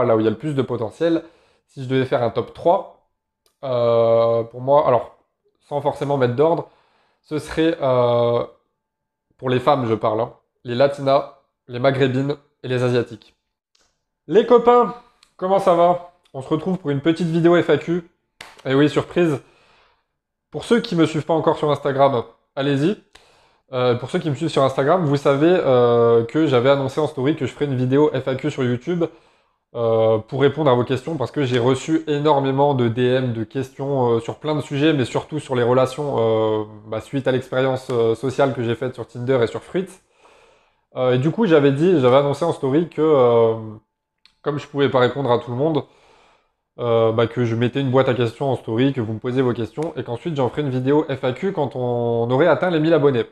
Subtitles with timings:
[0.00, 1.22] là où il y a le plus de potentiel,
[1.68, 3.02] si je devais faire un top 3,
[3.64, 5.16] euh, pour moi, alors,
[5.60, 6.68] sans forcément mettre d'ordre,
[7.22, 8.44] ce serait, euh,
[9.38, 10.32] pour les femmes, je parle, hein,
[10.64, 11.38] les latinas,
[11.68, 13.34] les maghrébines et les asiatiques.
[14.26, 14.94] Les copains,
[15.36, 16.12] comment ça va?
[16.34, 18.08] On se retrouve pour une petite vidéo FAQ.
[18.64, 19.40] Et oui, surprise.
[20.50, 22.22] Pour ceux qui ne me suivent pas encore sur Instagram,
[22.56, 22.96] allez-y.
[23.72, 25.56] Euh, pour ceux qui me suivent sur Instagram, vous savez
[26.28, 29.04] que j'avais annoncé en story que je ferais une vidéo FAQ sur YouTube
[29.74, 34.20] euh, pour répondre à vos questions parce que j'ai reçu énormément de DM, de questions
[34.20, 38.62] sur plein de sujets, mais surtout sur les relations bah, suite à l'expérience sociale que
[38.62, 39.88] j'ai faite sur Tinder et sur Fruits.
[40.96, 43.56] et du coup, j'avais dit, j'avais annoncé en story que
[44.42, 45.84] comme je pouvais pas répondre à tout le monde,
[46.78, 49.42] euh, bah, que je mettais une boîte à questions en story, que vous me posez
[49.42, 52.92] vos questions, et qu'ensuite j'en ferai une vidéo FAQ quand on aurait atteint les 1000
[52.94, 53.24] abonnés.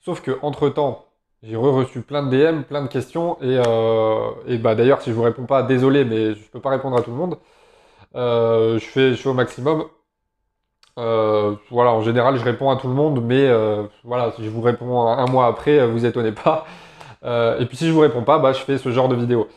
[0.00, 1.06] Sauf que entre temps,
[1.44, 5.14] j'ai reçu plein de DM, plein de questions, et, euh, et bah d'ailleurs si je
[5.14, 7.38] vous réponds pas, désolé, mais je peux pas répondre à tout le monde.
[8.16, 9.84] Euh, je, fais, je fais au maximum.
[10.96, 13.48] voilà, en général, je réponds à tout le monde, mais
[14.04, 16.66] voilà, si je vous réponds un mois après, vous étonnez pas.
[17.24, 19.48] et puis si je vous réponds pas, bah, je fais ce genre de vidéo.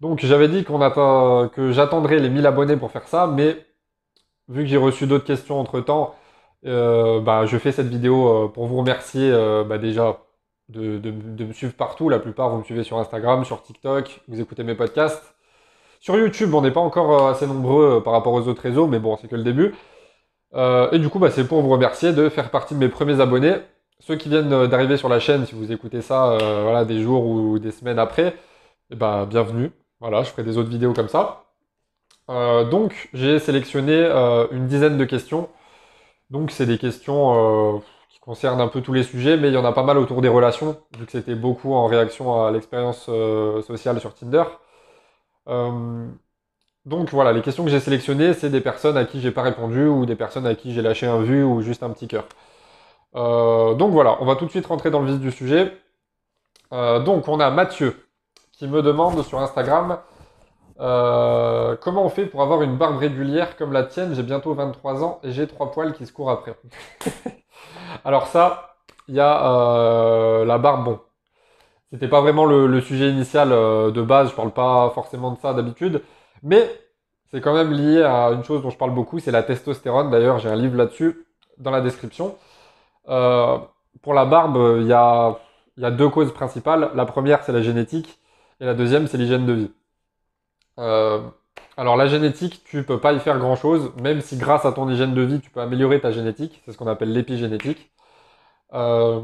[0.00, 3.66] Donc j'avais dit qu'on attend, que j'attendrais les 1000 abonnés pour faire ça, mais
[4.48, 6.14] vu que j'ai reçu d'autres questions entre temps,
[6.66, 10.18] euh, bah, je fais cette vidéo euh, pour vous remercier euh, bah, déjà
[10.70, 12.08] de, me suivre partout.
[12.08, 15.34] La plupart, vous me suivez sur Instagram, sur TikTok, vous écoutez mes podcasts.
[16.00, 19.18] Sur YouTube, on n'est pas encore assez nombreux par rapport aux autres réseaux, mais bon,
[19.20, 19.74] c'est que le début.
[20.54, 23.56] et du coup, bah, c'est pour vous remercier de faire partie de mes premiers abonnés.
[24.00, 27.58] Ceux qui viennent d'arriver sur la chaîne, si vous écoutez ça voilà, des jours ou
[27.58, 28.34] des semaines après,
[28.90, 29.72] eh ben, bienvenue.
[30.00, 31.44] Voilà, je ferai des autres vidéos comme ça.
[32.30, 35.48] Euh, donc, j'ai sélectionné euh, une dizaine de questions.
[36.30, 37.80] Donc, c'est des questions euh,
[38.20, 40.22] qui concernent un peu tous les sujets, mais il y en a pas mal autour
[40.22, 43.06] des relations, vu que c'était beaucoup en réaction à l'expérience
[43.66, 44.44] sociale sur Tinder.
[46.86, 49.86] donc voilà, les questions que j'ai sélectionnées, c'est des personnes à qui j'ai pas répondu,
[49.86, 52.26] ou des personnes à qui j'ai lâché un vu, ou juste un petit cœur.
[53.14, 55.72] donc voilà, on va tout de suite rentrer dans le vif du sujet.
[56.70, 57.96] donc on a Mathieu
[58.52, 59.98] qui me demande sur Instagram
[60.80, 64.14] euh, comment on fait pour avoir une barbe régulière comme la tienne?
[64.14, 66.54] J'ai bientôt 23 ans et j'ai trois poils qui se courent après.
[68.04, 68.76] Alors ça,
[69.08, 70.84] il y a euh, la barbe.
[70.84, 71.00] Bon,
[71.92, 74.30] c'était pas vraiment le, sujet initial euh, de base.
[74.30, 76.02] Je parle pas forcément de ça d'habitude,
[76.42, 76.70] mais
[77.30, 80.10] c'est quand même lié à une chose dont je parle beaucoup, c'est la testostérone.
[80.10, 81.26] D'ailleurs, j'ai un livre là-dessus
[81.58, 82.36] dans la description.
[83.04, 85.36] pour la barbe, il y a,
[85.76, 86.90] y a deux causes principales.
[86.94, 88.18] La première, c'est la génétique.
[88.60, 89.70] Et la deuxième, c'est l'hygiène de vie.
[90.80, 91.20] Euh,
[91.76, 95.14] alors la génétique, tu peux pas y faire grand-chose, même si grâce à ton hygiène
[95.14, 96.62] de vie, tu peux améliorer ta génétique.
[96.64, 97.92] C'est ce qu'on appelle l'épigénétique.
[98.74, 99.20] Euh,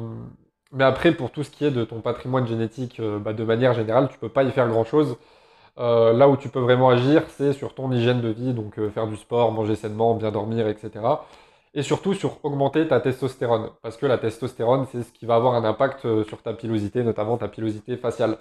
[0.72, 3.74] mais après, pour tout ce qui est de ton patrimoine génétique, euh, bah, de manière
[3.74, 5.16] générale, tu peux pas y faire grand-chose.
[5.78, 9.16] là où tu peux vraiment agir, c'est sur ton hygiène de vie, donc faire du
[9.16, 10.90] sport, manger sainement, bien dormir, etc.
[11.74, 15.54] Et surtout sur augmenter ta testostérone, parce que la testostérone, c'est ce qui va avoir
[15.54, 18.38] un impact sur ta pilosité, notamment ta pilosité faciale.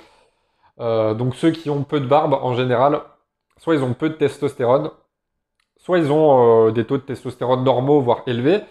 [0.79, 3.01] Euh, donc ceux qui ont peu de barbe, en général,
[3.57, 4.91] soit ils ont peu de testostérone,
[5.77, 8.61] soit ils ont euh, des taux de testostérone normaux, voire élevés,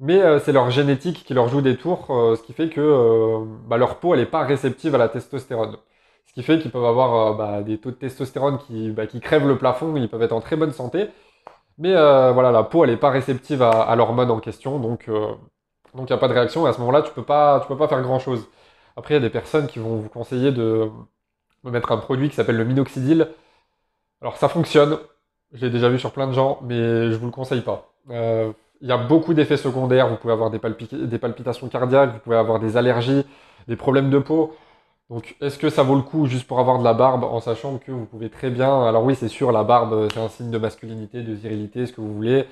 [0.00, 3.78] mais euh, c'est leur génétique qui leur joue des tours, ce qui fait que bah,
[3.78, 5.76] leur peau, elle n'est pas réceptive à la testostérone.
[6.26, 9.46] Ce qui fait qu'ils peuvent avoir bah, des taux de testostérone qui, bah, qui, crèvent
[9.48, 11.08] le plafond, ils peuvent être en très bonne santé,
[11.78, 16.12] mais voilà, la peau, elle n'est pas réceptive à, l'hormone en question, donc il n'y
[16.12, 18.02] a pas de réaction, et à ce moment-là, tu peux pas, tu peux pas faire
[18.02, 18.48] grand-chose.
[18.96, 20.90] Après, il y a des personnes qui vont vous conseiller de,
[21.64, 23.28] me mettre un produit qui s'appelle le minoxidil.
[24.20, 24.98] Alors ça fonctionne,
[25.52, 27.92] je l'ai déjà vu sur plein de gens, mais je vous le conseille pas.
[28.10, 32.18] Euh, il y a beaucoup d'effets secondaires, vous pouvez avoir des, des, palpitations cardiaques, vous
[32.18, 33.24] pouvez avoir des allergies,
[33.68, 34.56] des problèmes de peau.
[35.08, 37.78] Donc est-ce que ça vaut le coup juste pour avoir de la barbe en sachant
[37.78, 38.84] que vous pouvez très bien...
[38.86, 42.00] Alors oui c'est sûr, la barbe c'est un signe de masculinité, de virilité, ce que
[42.00, 42.46] vous voulez.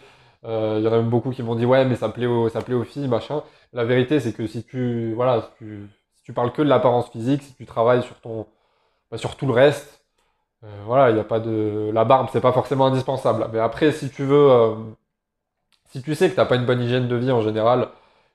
[0.45, 2.49] Euh, il y en a même beaucoup qui m'ont dit ouais mais ça plaît, aux,
[2.49, 3.43] ça plaît aux filles, machin.
[3.73, 7.43] La vérité c'est que si tu, voilà, tu, si tu parles que de l'apparence physique,
[7.43, 8.47] si tu travailles sur ton,
[9.19, 10.01] sur tout le reste,
[10.65, 11.91] euh, voilà, il a pas de.
[11.93, 13.49] La barbe, c'est pas forcément indispensable.
[13.53, 14.51] Mais après, si tu veux.
[14.51, 14.75] Euh,
[15.87, 17.89] si tu sais que tu n'as pas une bonne hygiène de vie en général,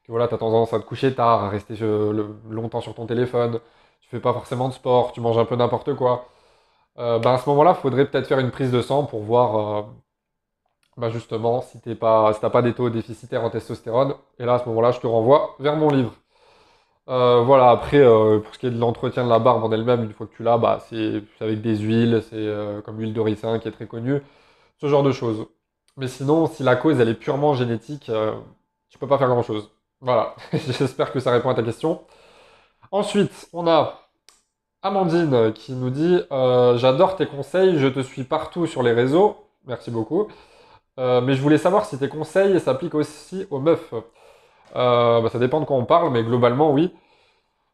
[0.06, 1.76] que voilà, tu as tendance à te coucher tard, à rester
[2.50, 3.60] longtemps sur ton téléphone,
[4.02, 6.28] tu fais pas forcément de sport, tu manges un peu n'importe quoi,
[7.00, 9.88] euh, ben à ce moment-là, il faudrait peut-être faire une prise de sang pour voir
[10.98, 14.16] ben justement si tu n'as si pas des taux déficitaires en testostérone.
[14.40, 16.14] Et là, à ce moment-là, je te renvoie vers mon livre.
[17.08, 20.04] Euh, voilà, après, euh, pour ce qui est de l'entretien de la barbe en elle-même,
[20.04, 23.22] une fois que tu l'as, bah, c'est avec des huiles, c'est euh, comme l'huile de
[23.22, 24.22] ricin qui est très connue,
[24.82, 25.48] ce genre de choses.
[25.98, 28.12] Mais sinon, si la cause elle est purement génétique,
[28.90, 29.72] tu peux pas faire grand-chose.
[30.02, 32.02] Voilà, j'espère que ça répond à ta question.
[32.92, 34.10] Ensuite, on a
[34.84, 39.38] Amandine qui nous dit J'adore tes conseils, je te suis partout sur les réseaux.
[39.68, 40.28] Merci beaucoup.
[40.98, 43.94] mais je voulais savoir si tes conseils s'appliquent aussi aux meufs.
[44.76, 46.92] Bah, ça dépend de quoi on parle, mais globalement, oui.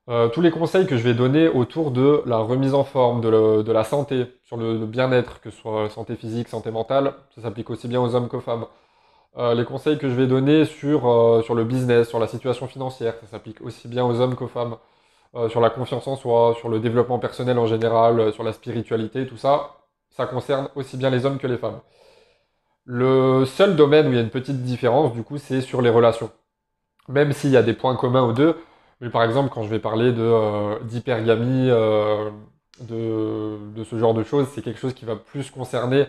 [0.09, 3.71] Euh, tous les conseils que je vais donner autour de la remise en forme, de,
[3.71, 7.87] la santé, sur le, bien-être, que ce soit santé physique, santé mentale, ça s'applique aussi
[7.87, 8.65] bien aux hommes qu'aux femmes.
[9.37, 12.67] Euh, les conseils que je vais donner sur, euh, sur le business, sur la situation
[12.67, 14.77] financière, ça s'applique aussi bien aux hommes qu'aux femmes.
[15.49, 19.37] sur la confiance en soi, sur le développement personnel en général, sur la spiritualité, tout
[19.37, 19.77] ça,
[20.09, 21.79] ça concerne aussi bien les hommes que les femmes.
[22.85, 25.89] Le seul domaine où il y a une petite différence, du coup, c'est sur les
[25.89, 26.31] relations.
[27.11, 28.57] Même s'il y a des points communs aux deux,
[29.01, 32.29] mais par exemple, quand je vais parler de euh, d'hypergamie, euh,
[32.81, 36.05] de, ce genre de choses, c'est quelque chose qui va plus concerner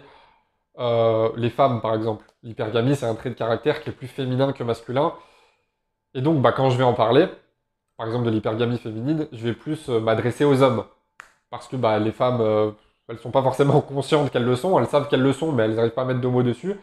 [0.79, 2.27] euh, les femmes, par exemple.
[2.43, 5.15] L'hypergamie, c'est un trait de caractère qui est plus féminin que masculin.
[6.15, 7.29] Et donc, bah, quand je vais en parler,
[7.97, 10.85] par exemple de l'hypergamie féminine, je vais plus m'adresser aux hommes.
[11.51, 12.75] Parce que bah, les femmes,
[13.09, 15.75] elles sont pas forcément conscientes qu'elles le sont, elles savent qu'elles le sont, mais elles
[15.77, 16.77] n'arrivent pas à mettre de mots dessus.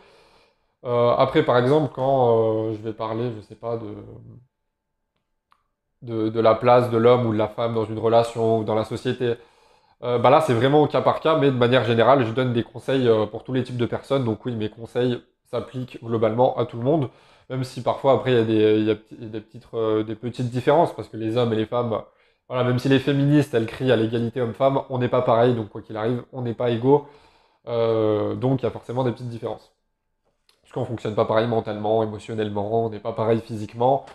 [0.84, 3.96] Après, par exemple, quand je vais parler, je sais pas, de
[6.02, 8.86] de, la place de l'homme ou de la femme dans une relation ou dans la
[8.86, 9.36] société.
[10.04, 12.54] Euh, bah là, c'est vraiment au cas par cas, mais de manière générale, je donne
[12.54, 14.26] des conseils euh, pour tous les types de personnes.
[14.26, 17.10] Donc oui, mes conseils s'appliquent globalement à tout le monde,
[17.50, 18.96] même si parfois après il y a des,
[19.28, 22.02] des, petites, euh, des petites différences, parce que les hommes et les femmes,
[22.48, 25.70] voilà, même si les féministes, elles crient à l'égalité homme-femme, on n'est pas pareil, donc
[25.70, 27.08] quoi qu'il arrive, on n'est pas égaux.
[27.66, 29.72] donc il y a forcément des petites différences.
[30.70, 34.06] Parce qu'on fonctionne pas pareil mentalement, émotionnellement, on n'est pas pareil physiquement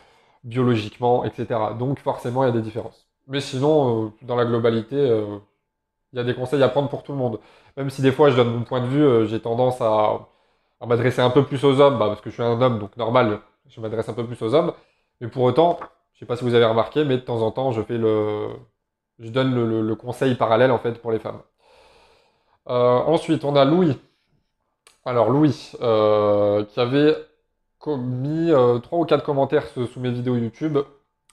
[0.44, 1.46] biologiquement, etc.
[1.78, 3.08] Donc forcément, il y a des différences.
[3.28, 5.38] Mais sinon, euh, dans la globalité, euh,
[6.12, 7.40] il y a des conseils à prendre pour tout le monde.
[7.76, 10.28] Même si des fois, je donne mon point de vue, euh, j'ai tendance à,
[10.86, 13.40] m'adresser un peu plus aux hommes, bah, parce que je suis un homme, donc normal,
[13.68, 14.74] je m'adresse un peu plus aux hommes.
[15.20, 15.80] Mais pour autant,
[16.14, 18.48] je sais pas si vous avez remarqué, mais de temps en temps, je fais le,
[19.18, 21.40] je donne le, conseil parallèle en fait pour les femmes.
[22.66, 23.98] ensuite, on a Louis.
[25.04, 27.14] Alors Louis, qui avait
[27.86, 30.78] mis euh, 3 ou 4 commentaires sous mes vidéos YouTube.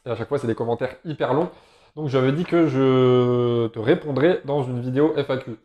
[0.06, 1.50] Et à chaque fois, c'est des commentaires hyper longs.
[1.96, 5.58] Donc j'avais dit que je te répondrais dans une vidéo FAQ.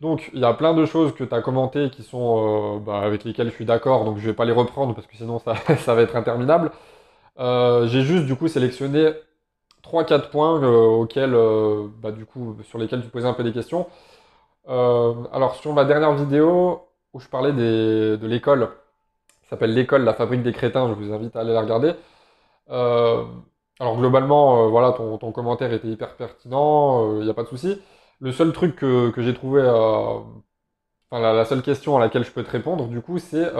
[0.00, 3.00] Donc il y a plein de choses que tu as commentées qui sont euh, bah,
[3.00, 5.54] avec lesquelles je suis d'accord, donc je vais pas les reprendre parce que sinon ça,
[5.78, 6.72] ça va être interminable.
[7.38, 9.12] Euh, j'ai juste du coup sélectionné
[9.84, 12.10] 3-4 points euh, bah,
[12.64, 13.86] sur lesquels tu posais un peu des questions.
[14.68, 18.70] alors sur ma dernière vidéo où je parlais de l'école,
[19.50, 20.88] s'appelle L'école, la fabrique des crétins.
[20.88, 21.94] Je vous invite à aller la regarder.
[22.70, 23.24] Euh,
[23.80, 27.48] alors globalement, euh, voilà, ton, commentaire était hyper pertinent, il euh, n'y a pas de
[27.48, 27.80] souci.
[28.20, 29.62] Le seul truc que, j'ai trouvé,
[31.10, 33.50] enfin la, seule question à laquelle je peux te répondre, du coup, c'est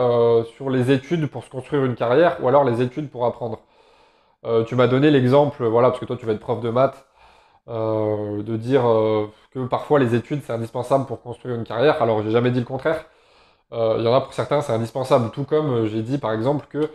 [0.55, 3.61] sur les études pour se construire une carrière ou alors les études pour apprendre.
[4.67, 7.05] tu m'as donné l'exemple, voilà, parce que toi tu vas être prof de maths,
[7.67, 8.83] de dire
[9.51, 12.01] que parfois les études c'est indispensable pour construire une carrière.
[12.01, 13.05] Alors j'ai jamais dit le contraire.
[13.73, 15.31] Euh, il y en a pour certains, c'est indispensable.
[15.31, 16.89] Tout comme euh, j'ai dit par exemple que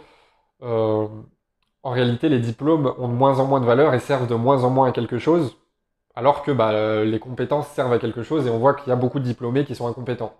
[0.62, 1.08] euh,
[1.82, 4.64] en réalité, les diplômes ont de moins en moins de valeur et servent de moins
[4.64, 5.56] en moins à quelque chose,
[6.14, 8.96] alors que bah, les compétences servent à quelque chose et on voit qu'il y a
[8.96, 10.34] beaucoup de diplômés qui sont incompétents.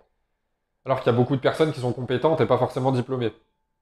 [0.85, 3.33] Alors qu'il y a beaucoup de personnes qui sont compétentes et pas forcément diplômées.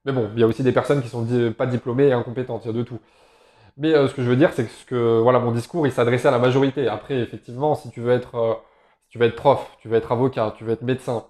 [0.06, 1.26] Mais bon, il y a aussi des personnes qui sont
[1.58, 3.00] pas diplômées et incompétentes, il y a de tout.
[3.78, 6.40] Mais ce que je veux dire, c'est que voilà, mon discours, il s'adressait à la
[6.40, 6.88] majorité.
[6.88, 8.62] Après, effectivement, si tu veux être,
[9.04, 11.26] si tu veux être prof, tu veux être avocat, tu veux être médecin,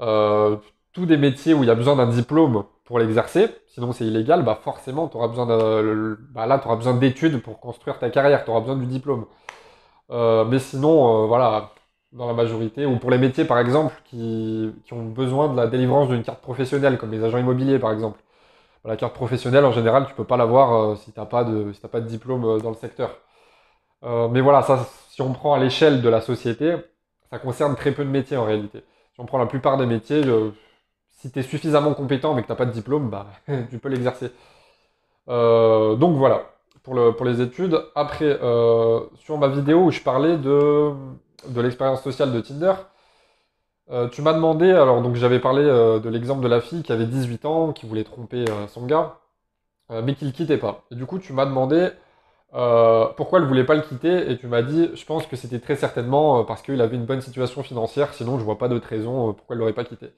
[0.00, 0.56] euh,
[0.92, 4.42] tous des métiers où il y a besoin d'un diplôme pour l'exercer, sinon c'est illégal,
[4.44, 8.60] bah forcément, auras besoin bah tu auras besoin d'études pour construire ta carrière, tu auras
[8.60, 9.26] besoin du diplôme.
[10.10, 11.70] Euh, mais sinon, euh, voilà,
[12.12, 16.08] dans la majorité, ou pour les métiers par exemple qui, ont besoin de la délivrance
[16.08, 18.20] d'une carte professionnelle, comme les agents immobiliers par exemple.
[18.84, 22.00] La carte professionnelle, en général, tu peux pas l'avoir si tu n'as pas, de, pas
[22.00, 23.10] de diplôme dans le secteur.
[24.30, 24.66] mais voilà,
[25.10, 26.76] si on prend à l'échelle de la société,
[27.30, 28.82] ça concerne très peu de métiers en réalité
[29.20, 30.22] on prend la plupart des métiers,
[31.20, 33.26] si tu es suffisamment compétent mais que tu pas de diplôme, bah,
[33.70, 34.32] tu peux l'exercer.
[35.28, 36.50] Euh, donc voilà,
[36.82, 37.80] pour, le, pour, les études.
[37.94, 40.92] Après, euh, sur ma vidéo où je parlais de,
[41.48, 42.72] de l'expérience sociale de Tinder,
[43.90, 47.06] euh, tu m'as demandé, alors donc j'avais parlé de l'exemple de la fille qui avait
[47.06, 49.18] 18 ans, qui voulait tromper son gars,
[49.90, 50.84] mais qui le quittait pas.
[50.90, 51.90] Et du coup, tu m'as demandé
[52.54, 55.60] euh, pourquoi elle voulait pas le quitter Et tu m'as dit, je pense que c'était
[55.60, 58.88] très certainement euh, parce qu'il avait une bonne situation financière, sinon je vois pas d'autre
[58.88, 60.08] raison euh, pourquoi elle l'aurait pas quitté.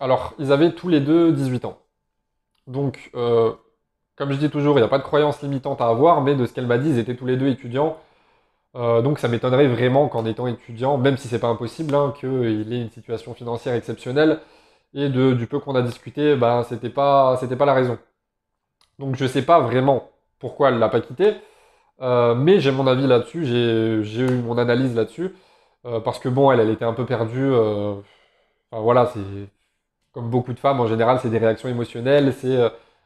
[0.00, 1.78] alors, ils avaient tous les deux 18 ans.
[2.66, 3.10] Donc,
[4.16, 6.46] comme je dis toujours, il n'y a pas de croyance limitante à avoir, mais de
[6.46, 7.98] ce qu'elle m'a dit, ils étaient tous les deux étudiants.
[8.74, 12.82] donc ça m'étonnerait vraiment qu'en étant étudiant, même si c'est pas impossible, hein, qu'il ait
[12.82, 14.40] une situation financière exceptionnelle,
[14.94, 17.98] et de, du peu qu'on a discuté, bah, c'était pas, c'était pas la raison.
[18.98, 20.11] Donc je sais pas vraiment
[20.42, 21.36] pourquoi elle l'a pas quitté.
[22.02, 25.34] Euh, mais j'ai mon avis là-dessus, j'ai eu mon analyse là-dessus.
[25.86, 27.50] Euh, parce que bon, elle, elle était un peu perdue.
[27.52, 27.94] Euh,
[28.72, 29.20] voilà, c'est
[30.12, 32.34] comme beaucoup de femmes en général, c'est des réactions émotionnelles.
[32.34, 32.58] C'est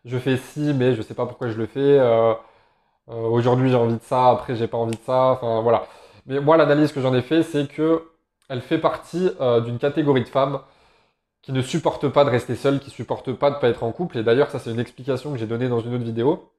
[0.05, 2.01] je fais ci, mais je sais pas pourquoi je le fais.
[3.09, 5.33] Aujourd'hui j'ai envie de ça, après j'ai pas envie de ça.
[5.33, 5.87] Enfin voilà.
[6.27, 8.03] Mais moi, l'analyse que j'en ai fait, c'est que
[8.49, 9.31] elle fait partie
[9.65, 10.61] d'une catégorie de femmes
[11.43, 14.19] qui ne supportent pas de rester seules, qui supportent pas de pas être en couple.
[14.19, 16.51] Et d'ailleurs, ça c'est une explication que j'ai donnée dans une autre vidéo.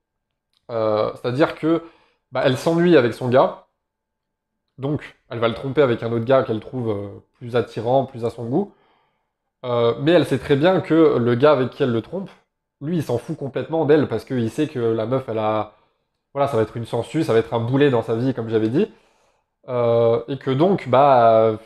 [0.69, 1.83] C'est-à-dire que
[2.31, 3.67] bah, elle s'ennuie avec son gars,
[4.77, 8.25] donc elle va le tromper avec un autre gars qu'elle trouve euh, plus attirant, plus
[8.25, 8.73] à son goût.
[9.65, 12.29] Euh, mais elle sait très bien que le gars avec qui elle le trompe,
[12.81, 15.73] lui, il s'en fout complètement d'elle parce qu'il sait que la meuf, elle a.
[16.33, 18.49] Voilà, ça va être une sangsue, ça va être un boulet dans sa vie, comme
[18.49, 18.91] j'avais dit.
[19.69, 21.57] Euh, et que donc, bah.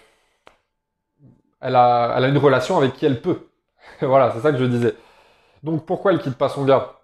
[1.61, 3.47] Elle a, elle a une relation avec qui elle peut.
[4.01, 4.95] voilà, c'est ça que je disais.
[5.63, 6.99] Donc pourquoi elle quitte pas son gars?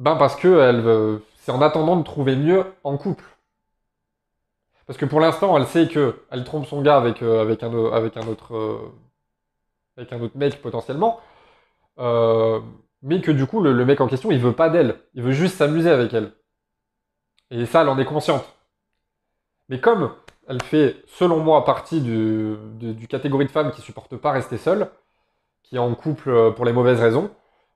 [0.00, 3.24] Ben parce que elle, c'est en attendant de trouver mieux en couple.
[4.90, 7.72] Parce que pour l'instant, elle sait que elle trompe son gars avec, euh, avec, un,
[8.26, 8.92] autre, euh,
[9.96, 11.20] avec un autre mec potentiellement.
[12.00, 12.58] Euh,
[13.00, 14.96] mais que du coup, le, mec en question, il veut pas d'elle.
[15.14, 16.32] Il veut juste s'amuser avec elle.
[17.52, 18.44] Et ça, elle en est consciente.
[19.68, 20.12] Mais comme
[20.48, 24.90] elle fait, selon moi, partie du, du catégorie de femmes qui supporte pas rester seule,
[25.62, 27.30] qui est en couple pour les mauvaises raisons,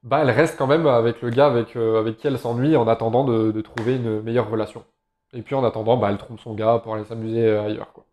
[0.05, 2.87] bah, elle reste quand même avec le gars avec, euh, avec qui elle s'ennuie en
[2.87, 4.85] attendant de, trouver une meilleure relation.
[5.33, 7.93] Et puis en attendant, bah, elle trompe son gars pour aller s'amuser euh, ailleurs.
[7.93, 8.05] Quoi.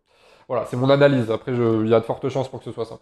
[0.48, 1.30] Voilà, c'est mon analyse.
[1.30, 2.98] Après, il y a de fortes chances pour que ce soit ça.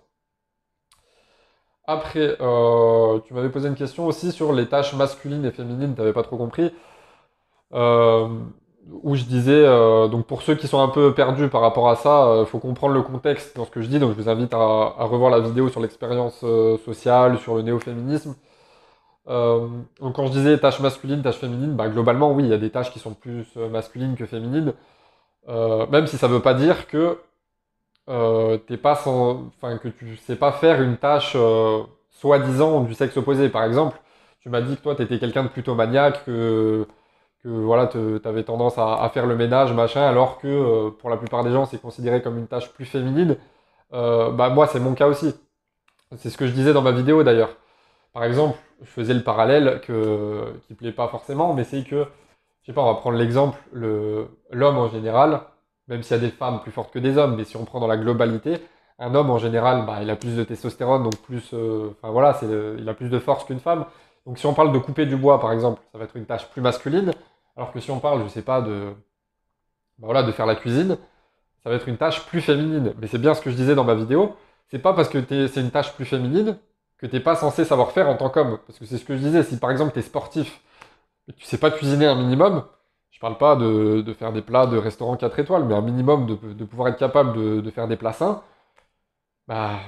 [1.86, 6.00] Après, euh, tu m'avais posé une question aussi sur les tâches masculines et féminines, tu
[6.00, 6.72] n'avais pas trop compris.
[7.72, 9.64] où je disais,
[10.08, 12.94] donc pour ceux qui sont un peu perdus par rapport à ça, il faut comprendre
[12.94, 13.98] le contexte dans ce que je dis.
[13.98, 16.44] Donc je vous invite à, à revoir la vidéo sur l'expérience
[16.84, 18.34] sociale, sur le néo-féminisme.
[19.30, 19.68] Euh,
[20.00, 22.70] donc quand je disais tâches masculines, tâches féminines, bah, globalement oui, il y a des
[22.70, 24.74] tâches qui sont plus euh, masculines que féminines,
[25.48, 27.18] euh, même si ça ne veut pas dire que
[28.66, 28.96] t'es pas
[29.82, 31.36] que tu sais pas faire une tâche
[32.10, 33.48] soi-disant du sexe opposé.
[33.48, 34.00] Par exemple,
[34.40, 36.86] tu m'as dit que toi tu étais quelqu'un de plutôt maniaque, que
[37.42, 41.44] que voilà, tu avais tendance à, faire le ménage, machin, alors que pour la plupart
[41.44, 43.36] des gens c'est considéré comme une tâche plus féminine.
[43.92, 45.34] bah moi c'est mon cas aussi.
[46.16, 47.50] C'est ce que je disais dans ma vidéo d'ailleurs.
[48.12, 49.80] Par exemple, je faisais le parallèle
[50.66, 52.06] qui plaît pas forcément, mais c'est que,
[52.62, 55.42] je sais pas, on va prendre l'exemple, l'homme en général,
[55.88, 57.80] même s'il y a des femmes plus fortes que des hommes, mais si on prend
[57.80, 58.58] dans la globalité,
[58.98, 62.38] un homme en général, bah, il a plus de testostérone, donc plus, euh, enfin voilà,
[62.78, 63.86] il a plus de force qu'une femme.
[64.26, 66.48] Donc si on parle de couper du bois, par exemple, ça va être une tâche
[66.50, 67.12] plus masculine,
[67.56, 68.92] alors que si on parle, je sais pas, de,
[69.98, 70.98] bah, voilà, de faire la cuisine,
[71.62, 72.94] ça va être une tâche plus féminine.
[73.00, 74.36] Mais c'est bien ce que je disais dans ma vidéo.
[74.68, 76.58] C'est pas parce que c'est une tâche plus féminine
[77.00, 78.58] que tu n'es pas censé savoir faire en tant qu'homme.
[78.66, 80.62] Parce que c'est ce que je disais, si par exemple tu es sportif
[81.26, 82.64] que tu sais pas cuisiner un minimum,
[83.10, 86.64] je parle pas de, faire des plats de restaurant 4 étoiles, mais un minimum de,
[86.64, 88.42] pouvoir être capable de, faire des plats sains,
[89.46, 89.80] bah,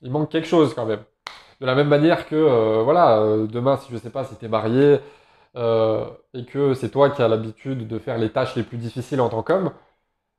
[0.00, 1.04] il manque quelque chose quand même.
[1.60, 4.44] De la même manière que, euh, voilà, euh, demain, si je sais pas, si tu
[4.46, 5.00] es marié
[5.56, 9.20] euh, et que c'est toi qui as l'habitude de faire les tâches les plus difficiles
[9.20, 9.72] en tant qu'homme,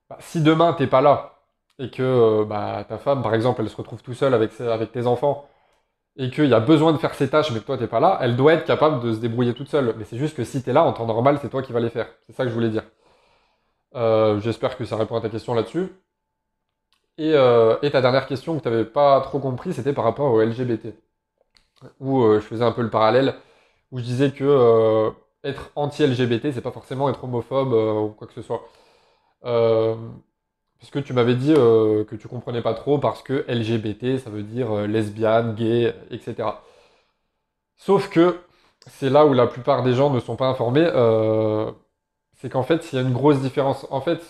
[0.10, 1.39] bah, si demain t'es pas là
[1.80, 4.92] et que euh, bah, ta femme, par exemple, elle se retrouve tout seule avec, avec
[4.92, 5.50] tes enfants,
[6.18, 8.20] et qu'il y a besoin de faire ses tâches, mais que toi, t'es pas là,
[8.22, 9.96] elle doit être capable de se débrouiller toute seule.
[9.98, 11.80] Mais c'est juste que si tu es là, en temps normal, c'est toi qui vas
[11.80, 12.10] les faire.
[12.28, 12.84] C'est ça que je voulais dire.
[13.96, 15.88] Euh, j'espère que ça répond à ta question là-dessus.
[17.18, 20.34] Et, euh, et, ta dernière question que tu n'avais pas trop compris, c'était par rapport
[20.34, 20.94] au LGBT.
[22.00, 23.36] Où je faisais un peu le parallèle,
[23.92, 25.12] où je disais que
[25.44, 28.62] être anti-LGBT, c'est pas forcément être homophobe ou quoi que ce soit.
[30.80, 34.44] Puisque tu m'avais dit euh, que tu comprenais pas trop parce que LGBT, ça veut
[34.44, 36.50] dire euh, lesbienne, gay, etc.
[37.76, 38.40] Sauf que
[38.88, 40.88] c'est là où la plupart des gens ne sont pas informés.
[40.94, 41.72] Euh,
[42.36, 43.86] c'est qu'en fait, il y a une grosse différence.
[43.92, 44.22] En fait,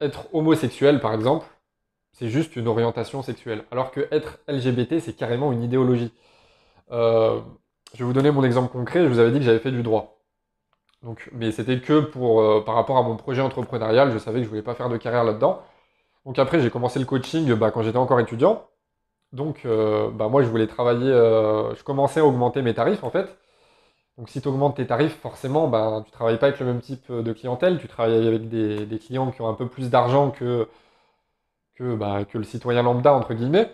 [0.00, 1.46] être homosexuel, par exemple,
[2.12, 3.64] c'est juste une orientation sexuelle.
[3.72, 6.12] Alors que être LGBT, c'est carrément une idéologie.
[6.90, 7.42] je
[7.98, 9.04] vais vous donner mon exemple concret.
[9.04, 10.17] Je vous avais dit que j'avais fait du droit.
[11.02, 14.44] Donc, mais c'était que pour, euh, par rapport à mon projet entrepreneurial, je savais que
[14.44, 15.62] je voulais pas faire de carrière là-dedans.
[16.26, 18.66] Donc après, j'ai commencé le coaching bah, quand j'étais encore étudiant.
[19.32, 23.10] Donc euh, bah, moi, je voulais travailler, euh, je commençais à augmenter mes tarifs en
[23.10, 23.38] fait.
[24.18, 27.12] Donc si tu augmentes tes tarifs, forcément, bah, tu travailles pas avec le même type
[27.12, 30.68] de clientèle, tu travailles avec des, clients qui ont un peu plus d'argent que,
[31.76, 33.70] que, bah, que le citoyen lambda, entre guillemets.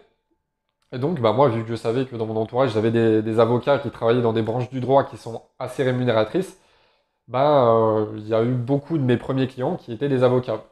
[0.92, 3.78] Et donc, bah, moi, vu que je savais que dans mon entourage, j'avais des avocats
[3.78, 6.58] qui travaillaient dans des branches du droit qui sont assez rémunératrices,
[7.28, 10.64] ben, il y a eu beaucoup de mes premiers clients qui étaient des avocats.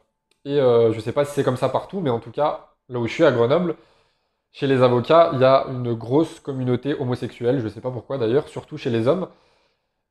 [0.44, 2.70] Et euh, je ne sais pas si c'est comme ça partout, mais en tout cas,
[2.88, 3.76] là où je suis à Grenoble,
[4.52, 8.18] chez les avocats, il y a une grosse communauté homosexuelle, je ne sais pas pourquoi
[8.18, 9.28] d'ailleurs, surtout chez les hommes.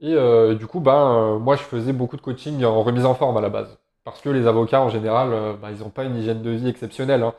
[0.01, 3.37] Et euh, du coup, ben, moi, je faisais beaucoup de coaching en remise en forme
[3.37, 3.79] à la base.
[4.03, 7.23] Parce que les avocats, en général, ben, ils n'ont pas une hygiène de vie exceptionnelle.
[7.23, 7.35] Hein.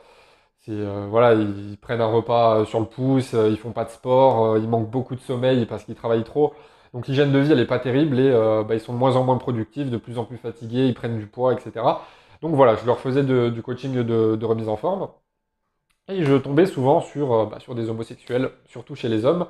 [1.11, 4.91] Voilà, ils prennent un repas sur le pouce, ils font pas de sport, ils manquent
[4.91, 6.55] beaucoup de sommeil parce qu'ils travaillent trop.
[6.93, 9.25] Donc l'hygiène de vie, elle n'est pas terrible et ben, ils sont de moins en
[9.25, 11.85] moins productifs, de plus en plus fatigués, ils prennent du poids, etc.
[12.43, 15.09] Donc voilà, je leur faisais du coaching de, remise en forme.
[16.09, 19.47] Et je tombais souvent sur, bah, sur des homosexuels, surtout chez les hommes.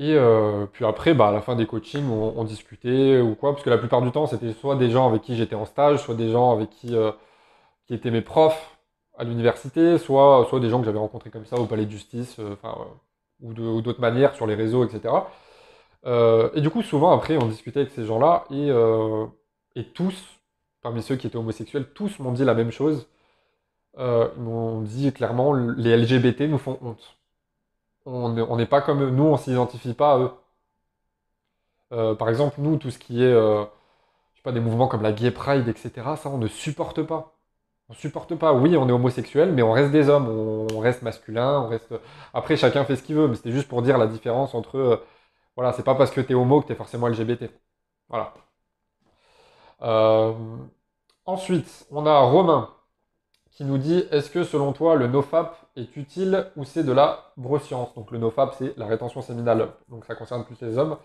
[0.00, 3.62] Et euh, puis après, bah, à la fin des coachings, on, discutait ou quoi, parce
[3.62, 6.14] que la plupart du temps, c'était soit des gens avec qui j'étais en stage, soit
[6.14, 7.12] des gens avec qui, euh,
[7.86, 8.78] qui étaient mes profs
[9.18, 12.38] à l'université, soit, soit des gens que j'avais rencontrés comme ça au palais de justice,
[12.38, 12.56] euh,
[13.42, 15.14] ou d'autres manières sur les réseaux, etc.
[16.04, 18.70] et du coup, souvent après, on discutait avec ces gens-là, et,
[19.76, 20.40] et tous,
[20.82, 23.08] parmi ceux qui étaient homosexuels, tous m'ont dit la même chose.
[23.98, 27.20] ils m'ont dit clairement, les LGBT nous font honte
[28.06, 29.10] on n'est pas comme eux.
[29.10, 30.30] Nous, on s'identifie pas à eux.
[31.92, 33.62] Euh, par exemple, nous, tout ce qui est, euh,
[34.32, 37.34] je sais pas, des mouvements comme la gay pride, etc., ça, on ne supporte pas.
[37.88, 38.52] On supporte pas.
[38.54, 41.92] Oui, on est homosexuel, mais on reste des hommes, on, reste masculin, on reste.
[42.34, 45.02] Après, chacun fait ce qu'il veut, mais c'était juste pour dire la différence entre.
[45.60, 47.50] Euh, voilà, c'est pas parce que tu es homo que tu es forcément LGBT.
[48.08, 48.34] Voilà.
[51.26, 52.70] ensuite, on a Romain
[53.52, 57.32] qui nous dit Est-ce que selon toi le nofap est utile ou c'est de la
[57.36, 60.96] broscience Donc le nofap c'est la rétention séminale, donc ça concerne plus les hommes.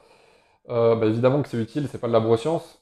[0.69, 2.81] Euh, bah, évidemment que c'est utile, c'est pas de la broscience.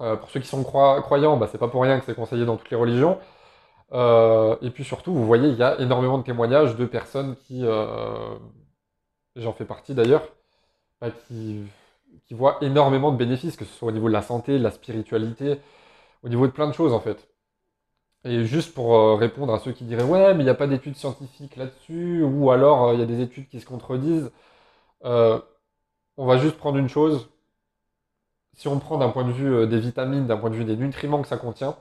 [0.00, 2.56] Euh, pour ceux qui sont croyants, bah, c'est pas pour rien que c'est conseillé dans
[2.56, 3.18] toutes les religions.
[3.92, 7.64] Euh, et puis surtout, vous voyez, il y a énormément de témoignages de personnes qui,
[9.36, 10.22] j'en fais partie d'ailleurs,
[11.00, 11.66] bah, qui,
[12.32, 15.60] voient énormément de bénéfices, que ce soit au niveau de la santé, de la spiritualité,
[16.22, 17.28] au niveau de plein de choses en fait.
[18.24, 20.66] Et juste pour euh, répondre à ceux qui diraient ouais, mais il n'y a pas
[20.66, 24.30] d'études scientifiques là-dessus, ou alors euh, il y a des études qui se contredisent,
[25.04, 25.40] euh,
[26.16, 27.30] on va juste prendre une chose.
[28.54, 31.22] Si on prend d'un point de vue des vitamines, d'un point de vue des nutriments
[31.22, 31.76] que ça contient,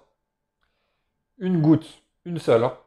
[1.39, 2.77] une goutte, une seule, hein,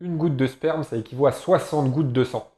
[0.00, 2.50] une goutte de sperme, ça équivaut à 60 gouttes de sang.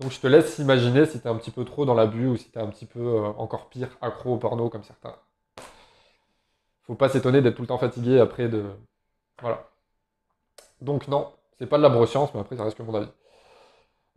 [0.00, 2.36] Donc je te laisse imaginer si tu es un petit peu trop dans l'abus ou
[2.36, 5.16] si tu es un petit peu encore pire, accro au porno comme certains
[6.90, 8.64] faut pas s'étonner d'être tout le temps fatigué après de.
[9.40, 9.68] Voilà.
[10.80, 13.08] Donc non, c'est pas de la broscience, mais après ça reste que mon avis.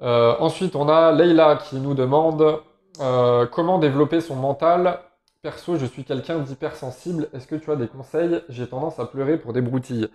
[0.02, 2.62] Euh, ensuite, on a Leila qui nous demande
[3.00, 5.00] euh, comment développer son mental?
[5.44, 7.30] Perso, je suis quelqu'un d'hypersensible.
[7.34, 8.42] Est-ce que tu as des conseils?
[8.50, 10.10] J'ai tendance à pleurer pour des broutilles.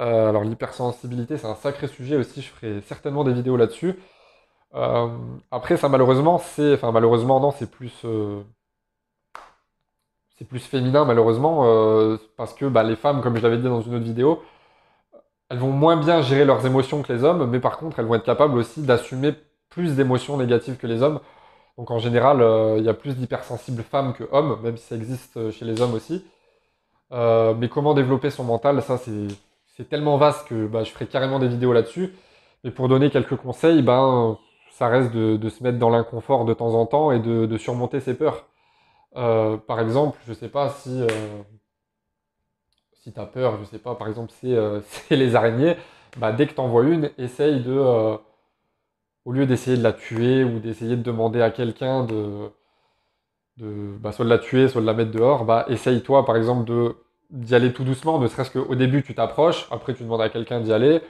[0.00, 2.40] Euh, alors l'hypersensibilité, c'est un sacré sujet aussi.
[2.40, 3.98] Je ferai certainement des vidéos là-dessus.
[4.72, 8.04] Après, ça malheureusement, c'est, enfin malheureusement non, c'est plus
[10.36, 13.80] c'est plus féminin malheureusement, euh, parce que bah, les femmes, comme je l'avais dit dans
[13.80, 14.42] une autre vidéo,
[15.48, 18.16] elles vont moins bien gérer leurs émotions que les hommes, mais par contre, elles vont
[18.16, 19.34] être capables aussi d'assumer
[19.70, 21.20] plus d'émotions négatives que les hommes.
[21.78, 24.96] Donc en général, euh, il y a plus d'hypersensibles femmes que hommes, même si ça
[24.96, 26.24] existe chez les hommes aussi.
[27.12, 31.38] Euh, mais comment développer son mental, ça c'est tellement vaste que bah, je ferai carrément
[31.38, 32.14] des vidéos là-dessus.
[32.64, 34.38] Mais pour donner quelques conseils, ben,
[34.76, 38.14] ça reste de, se mettre dans l'inconfort de temps en temps et de surmonter ses
[38.14, 38.46] peurs.
[39.16, 41.08] Euh, par exemple, je sais pas si, euh,
[43.02, 45.76] tu as peur, je sais pas, par exemple, c'est euh, les araignées,
[46.18, 48.18] bah, dès que tu en vois une, essaye de,
[49.24, 52.50] au lieu d'essayer de la tuer ou d'essayer de demander à quelqu'un de,
[53.56, 56.36] de bah, soit de la tuer, soit de la mettre dehors, bah, essaye toi, par
[56.36, 56.70] exemple,
[57.30, 60.60] d'y aller tout doucement, ne serait-ce qu'au début, tu t'approches, après, tu demandes à quelqu'un
[60.60, 61.00] d'y aller,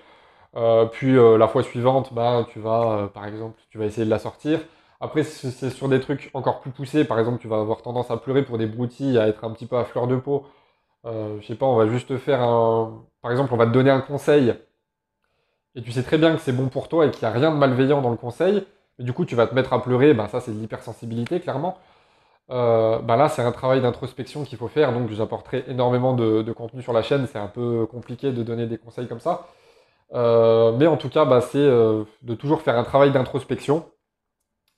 [0.93, 4.61] puis la fois suivante, bah, tu vas, par exemple, tu vas essayer de la sortir.
[5.01, 7.05] Après, c'est sur des trucs encore plus poussés.
[7.05, 9.67] Par exemple, tu vas avoir tendance à pleurer pour des broutilles, à être un petit
[9.67, 10.47] peu à fleur de peau.
[11.07, 13.05] Euh, je sais pas, on va juste te faire un.
[13.23, 14.55] Par exemple, on va te donner un conseil.
[15.75, 17.51] Et tu sais très bien que c'est bon pour toi et qu'il n'y a rien
[17.53, 18.67] de malveillant dans le conseil.
[18.99, 20.15] Mais du coup, tu vas te mettre à pleurer.
[20.15, 21.79] Ben, ça, c'est de l'hypersensibilité, clairement.
[22.51, 24.93] Euh, ben là, c'est un travail d'introspection qu'il faut faire.
[24.93, 27.27] Donc, j'apporterai énormément de, contenu sur la chaîne.
[27.27, 29.49] C'est un peu compliqué de donner des conseils comme ça.
[30.15, 33.85] Euh, mais en tout cas, ben, c'est euh, de toujours faire un travail d'introspection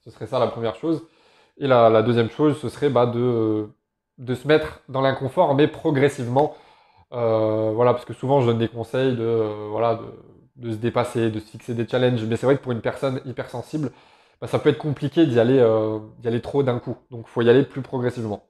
[0.08, 1.06] ce serait ça la première chose.
[1.58, 3.68] Et la, deuxième chose, ce serait bah, de,
[4.18, 6.56] de, se mettre dans l'inconfort, mais progressivement.
[7.12, 10.00] Euh, voilà, parce que souvent je donne des conseils de, euh, voilà,
[10.56, 12.24] de, se dépasser, de se fixer des challenges.
[12.24, 13.90] Mais c'est vrai que pour une personne hypersensible,
[14.40, 16.96] bah, ça peut être compliqué d'y aller, euh, aller trop d'un coup.
[17.10, 18.44] Donc il faut y aller plus progressivement.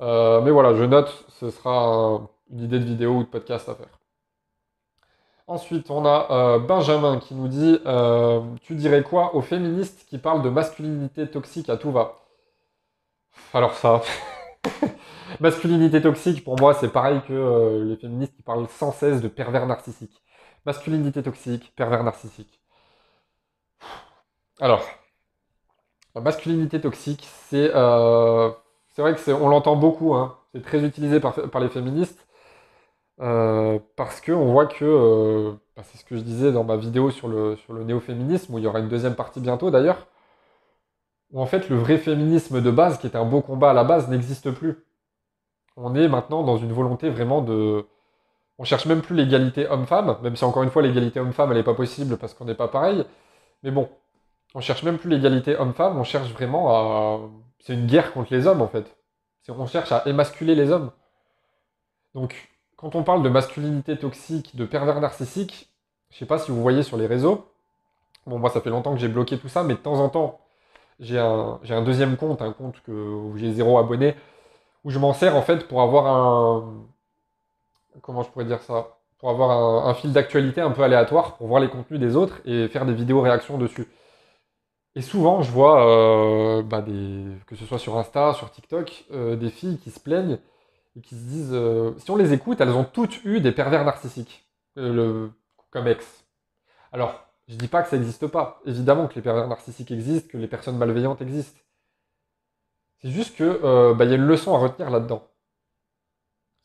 [0.00, 2.20] mais voilà, je note, ce sera
[2.50, 4.03] une idée de vidéo ou de podcast à faire.
[5.46, 10.16] Ensuite, on a euh, Benjamin qui nous dit euh, Tu dirais quoi aux féministes qui
[10.16, 12.24] parlent de masculinité toxique à tout va
[13.52, 14.00] Alors, ça.
[15.40, 19.28] masculinité toxique, pour moi, c'est pareil que euh, les féministes qui parlent sans cesse de
[19.28, 20.22] pervers narcissique.
[20.64, 22.60] Masculinité toxique, pervers narcissique.
[24.60, 24.82] Alors,
[26.14, 27.70] masculinité toxique, c'est
[28.94, 30.38] c'est vrai que on l'entend beaucoup, hein.
[30.54, 32.24] c'est très utilisé par les féministes,
[33.20, 37.10] euh, parce qu'on voit que, euh, bah, c'est ce que je disais dans ma vidéo
[37.10, 40.06] sur le, sur le néo-féminisme, où il y aura une deuxième partie bientôt d'ailleurs,
[41.32, 43.84] où en fait le vrai féminisme de base, qui était un beau combat à la
[43.84, 44.84] base, n'existe plus.
[45.76, 47.86] On est maintenant dans une volonté vraiment de...
[48.58, 51.64] On cherche même plus l'égalité homme-femme, même si encore une fois l'égalité homme-femme elle n'est
[51.64, 53.04] pas possible parce qu'on n'est pas pareil,
[53.64, 53.88] mais bon,
[54.54, 57.20] on cherche même plus l'égalité homme-femme, on cherche vraiment à...
[57.60, 58.96] C'est une guerre contre les hommes en fait.
[59.48, 60.90] On cherche à émasculer les hommes.
[62.14, 62.53] Donc,
[62.84, 65.70] quand on parle de masculinité toxique, de pervers narcissique,
[66.10, 67.46] je sais pas si vous voyez sur les réseaux,
[68.26, 70.38] bon moi ça fait longtemps que j'ai bloqué tout ça, mais de temps en temps,
[71.00, 74.14] j'ai un, deuxième compte, un compte où j'ai zéro abonné,
[74.84, 76.84] où je m'en sers en fait pour avoir un...
[78.02, 78.98] Comment je pourrais dire ça?
[79.18, 82.68] Pour avoir un, fil d'actualité un peu aléatoire, pour voir les contenus des autres et
[82.68, 83.88] faire des vidéos réactions dessus.
[84.94, 86.84] Et souvent, je vois, euh, bah,
[87.46, 90.38] que ce soit sur Insta, sur TikTok, euh, des filles qui se plaignent
[90.96, 93.84] et qui se disent, euh, si on les écoute, elles ont toutes eu des pervers
[93.84, 95.30] narcissiques, le,
[95.70, 96.24] comme ex.
[96.92, 98.60] Alors, je dis pas que ça n'existe pas.
[98.66, 101.60] Évidemment que les pervers narcissiques existent, que les personnes malveillantes existent.
[103.00, 105.28] C'est juste que bah, il y a une leçon à retenir là-dedans.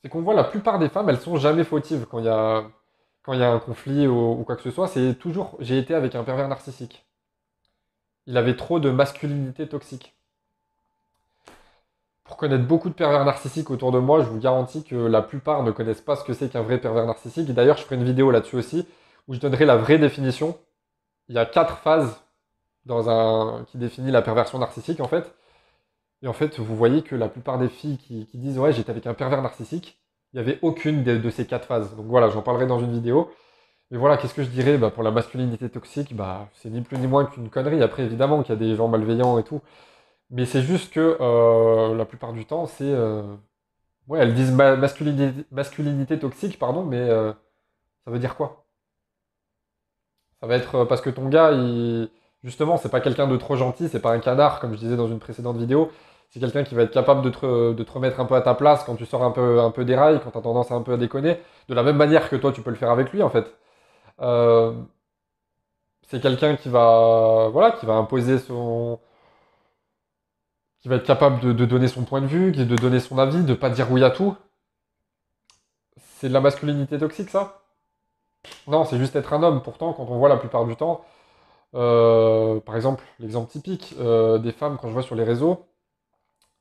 [0.01, 2.71] C'est qu'on voit la plupart des femmes, elles sont jamais fautives quand il y a
[3.25, 4.87] un conflit ou quoi que ce soit.
[4.87, 7.09] C'est toujours, j'ai été avec un pervers narcissique
[8.29, 10.15] il avait trop de masculinité toxique.
[12.29, 15.63] Pour connaître beaucoup de pervers narcissiques autour de moi, je vous garantis que la plupart
[15.63, 17.51] ne connaissent pas ce que c'est qu'un vrai pervers narcissique.
[17.51, 18.87] D'ailleurs, je ferai une vidéo là-dessus aussi,
[19.27, 20.55] où je donnerai la vraie définition.
[21.27, 22.21] Il y a quatre phases
[22.85, 23.65] dans un...
[23.65, 25.33] qui définit la perversion narcissique, en fait.
[26.21, 29.07] Et en fait, vous voyez que la plupart des filles qui, disent Ouais, j'étais avec
[29.07, 29.99] un pervers narcissique,
[30.31, 31.95] il n'y avait aucune de ces quatre phases.
[31.95, 33.31] Donc voilà, j'en parlerai dans une vidéo.
[33.89, 34.77] Mais voilà, qu'est-ce que je dirais?
[34.77, 37.81] Bah, Pour la masculinité toxique, bah, c'est ni plus ni moins qu'une connerie.
[37.81, 39.61] Après, évidemment qu'il y a des gens malveillants et tout.
[40.31, 42.83] Mais c'est juste que euh, la plupart du temps, c'est.
[42.85, 43.23] Euh,
[44.07, 47.33] ouais, elles disent masculinité, masculinité, toxique, pardon, mais euh,
[48.05, 48.65] ça veut dire quoi?
[50.41, 52.09] Ça va être parce que ton gars, il...
[52.43, 55.07] justement, c'est pas quelqu'un de trop gentil, c'est pas un canard, comme je disais dans
[55.07, 55.91] une précédente vidéo.
[56.29, 58.53] C'est quelqu'un qui va être capable de te, de te, remettre un peu à ta
[58.55, 60.75] place quand tu sors un peu, un peu des rails, quand tu as tendance à
[60.75, 61.39] un peu à déconner.
[61.69, 63.53] De la même manière que toi, tu peux le faire avec lui, en fait.
[66.07, 68.99] C'est quelqu'un qui va, voilà, qui va imposer son,
[70.81, 73.53] qui va être capable de, donner son point de vue, de donner son avis, de
[73.53, 74.35] pas dire oui à tout.
[75.97, 77.61] C'est de la masculinité toxique, ça?
[78.67, 79.61] Non, c'est juste être un homme.
[79.61, 81.03] Pourtant, quand on voit la plupart du temps,
[81.75, 85.65] euh, par exemple, l'exemple typique euh, des femmes quand je vois sur les réseaux,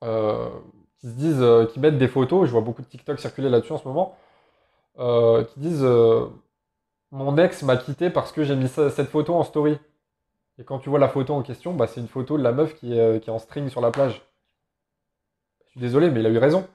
[0.01, 3.79] qui se disent, qui mettent des photos, je vois beaucoup de TikTok circuler là-dessus en
[3.79, 4.17] ce moment,
[4.97, 5.87] qui disent
[7.11, 9.79] mon ex m'a quitté parce que j'ai mis cette photo en story.
[10.59, 12.75] Et quand tu vois la photo en question, bah, c'est une photo de la meuf
[12.75, 14.23] qui est, euh, en string sur la plage.
[15.67, 16.67] Je suis désolé, mais il a eu raison.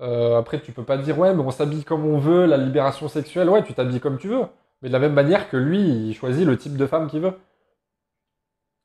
[0.00, 3.08] Euh, après, tu peux pas dire, ouais, mais on s'habille comme on veut, la libération
[3.08, 4.44] sexuelle, ouais, tu t'habilles comme tu veux.
[4.82, 7.34] Mais de la même manière que lui, il choisit le type de femme qu'il veut.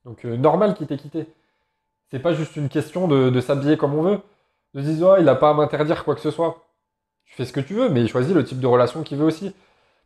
[0.06, 1.28] Donc, euh, normal qu'il t'ait quitté.
[2.12, 4.20] C'est pas juste une question de, s'habiller comme on veut.
[4.74, 6.66] De dire, oh, il a pas à m'interdire quoi que ce soit.
[7.26, 9.26] Tu fais ce que tu veux, mais il choisit le type de relation qu'il veut
[9.26, 9.56] aussi.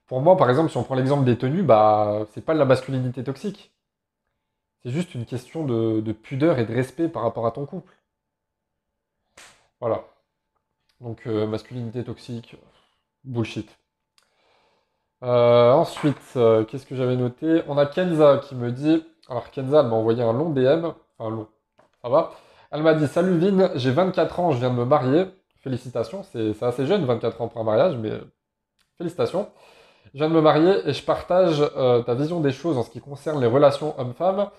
[0.07, 2.65] Pour moi, par exemple, si on prend l'exemple des tenues, bah, c'est pas de la
[2.65, 3.74] masculinité toxique.
[4.85, 7.91] C'est juste une question de, pudeur et de respect par rapport à ton couple.
[9.79, 10.05] Voilà.
[11.01, 12.55] Donc, euh, masculinité toxique,
[13.23, 13.67] bullshit.
[15.23, 17.63] Euh, ensuite, euh, qu'est-ce que j'avais noté?
[17.67, 19.03] On a Kenza qui me dit.
[19.27, 20.91] Alors, Kenza, elle m'a envoyé un long DM.
[21.17, 21.47] Enfin, long.
[22.03, 22.33] Ça va
[22.69, 25.25] Elle m'a dit Salut Vin, j'ai 24 ans, je viens de me marier.
[25.61, 28.11] Félicitations, c'est assez jeune, 24 ans pour un mariage, mais
[28.99, 29.49] félicitations.
[30.13, 31.63] Je viens de me marier et je partage
[32.05, 34.51] ta vision des choses en ce qui concerne les relations hommes-femmes.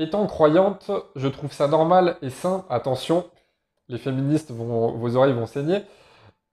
[0.00, 2.64] Étant croyante, je trouve ça normal et sain.
[2.70, 3.28] Attention,
[3.90, 5.82] les féministes, vont, vos oreilles vont saigner.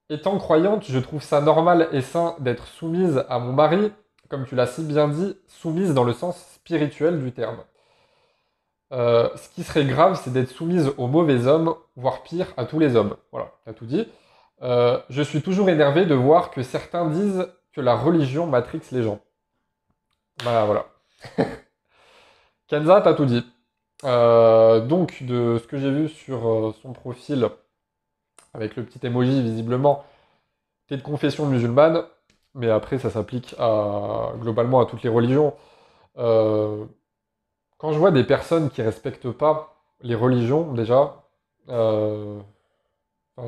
[0.09, 3.93] Étant croyante, je trouve ça normal et sain d'être soumise à mon mari,
[4.27, 7.59] comme tu l'as si bien dit, soumise dans le sens spirituel du terme.
[8.91, 12.79] Euh, ce qui serait grave, c'est d'être soumise aux mauvais hommes, voire pire, à tous
[12.79, 13.15] les hommes.
[13.31, 14.09] Voilà, t'as tout dit.
[14.61, 17.47] Euh, je suis toujours énervé de voir que certains disent
[17.81, 19.19] la religion matrix les gens.
[20.43, 20.85] Voilà, voilà.
[22.67, 23.45] Kenza, t'as tout dit.
[24.03, 27.49] Euh, donc, de ce que j'ai vu sur euh, son profil,
[28.53, 30.03] avec le petit emoji visiblement,
[30.87, 32.03] t'es de confession musulmane,
[32.55, 33.55] mais après ça s'applique
[34.39, 35.53] globalement à toutes les religions.
[36.17, 36.85] Euh,
[37.77, 41.23] quand je vois des personnes qui respectent pas les religions, déjà,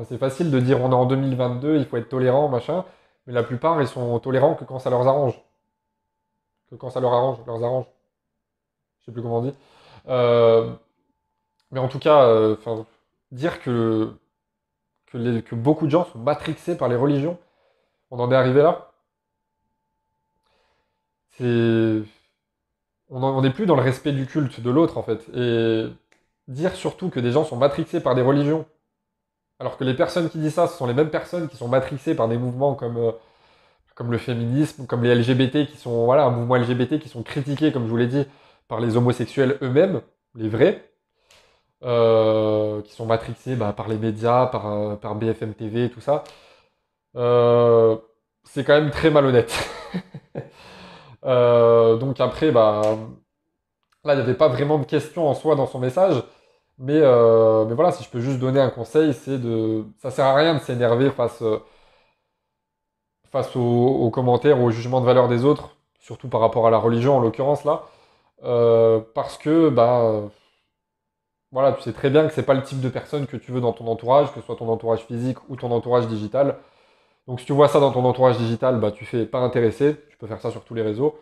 [0.04, 2.84] c'est facile de dire on est en 2022, il faut être tolérant, machin.
[3.26, 5.40] Mais la plupart, ils sont tolérants que quand ça leur arrange.
[6.70, 7.86] Que quand ça leur arrange, leur arrange.
[9.00, 9.54] Je sais plus comment on dit.
[10.08, 10.72] Euh,
[11.72, 12.56] Mais en tout cas, euh,
[13.32, 14.12] dire que,
[15.06, 17.38] que, beaucoup de gens sont matrixés par les religions,
[18.10, 18.92] on en est arrivé là.
[21.30, 22.02] C'est,
[23.08, 25.28] on n'est plus dans le respect du culte de l'autre en fait.
[25.34, 25.86] Et
[26.48, 28.66] dire surtout que des gens sont matrixés par des religions,
[29.58, 32.14] alors que les personnes qui disent ça, ce sont les mêmes personnes qui sont matrixées
[32.14, 33.12] par des mouvements comme, euh,
[33.94, 37.72] comme le féminisme, comme les LGBT qui sont, voilà, un mouvement LGBT qui sont critiqués,
[37.72, 38.24] comme je vous l'ai dit,
[38.70, 40.00] par les homosexuels eux-mêmes,
[40.36, 40.90] les vrais,
[41.82, 46.22] euh, qui sont matrixés bah, par les médias, par, euh, BFM TV, tout ça.
[47.16, 47.96] Euh,
[48.44, 49.52] c'est quand même très malhonnête.
[52.00, 52.82] Donc après, bah,
[54.04, 56.22] là, il n'y avait pas vraiment de question en soi dans son message.
[56.78, 59.84] Mais, voilà, si je peux juste donner un conseil, c'est de...
[59.98, 61.42] Ça sert à rien de s'énerver face,
[63.32, 66.78] face aux, aux commentaires, aux jugements de valeur des autres, surtout par rapport à la
[66.78, 67.84] religion en l'occurrence là.
[68.44, 70.30] Euh, parce que, bah,
[71.52, 73.60] voilà, tu sais très bien que c'est pas le type de personne que tu veux
[73.60, 76.56] dans ton entourage, que ce soit ton entourage physique ou ton entourage digital.
[77.26, 80.16] Donc si tu vois ça dans ton entourage digital, bah tu fais pas intéressé, tu
[80.18, 81.18] peux faire ça sur tous les réseaux.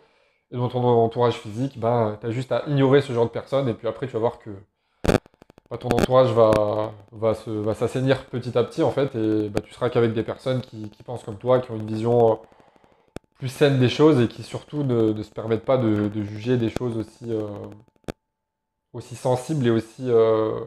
[0.51, 3.73] Et dans ton entourage physique, bah t'as juste à ignorer ce genre de personnes et
[3.75, 4.51] puis après tu vas voir que
[5.69, 6.51] bah, ton entourage va,
[7.11, 10.61] va va s'assainir petit à petit en fait et bah, tu seras qu'avec des personnes
[10.61, 12.35] qui, qui pensent comme toi, qui ont une vision euh,
[13.39, 16.97] plus saine des choses et qui surtout ne, se permettent pas de, juger des choses
[16.97, 17.47] aussi, euh,
[18.93, 20.59] aussi sensibles et aussi, euh,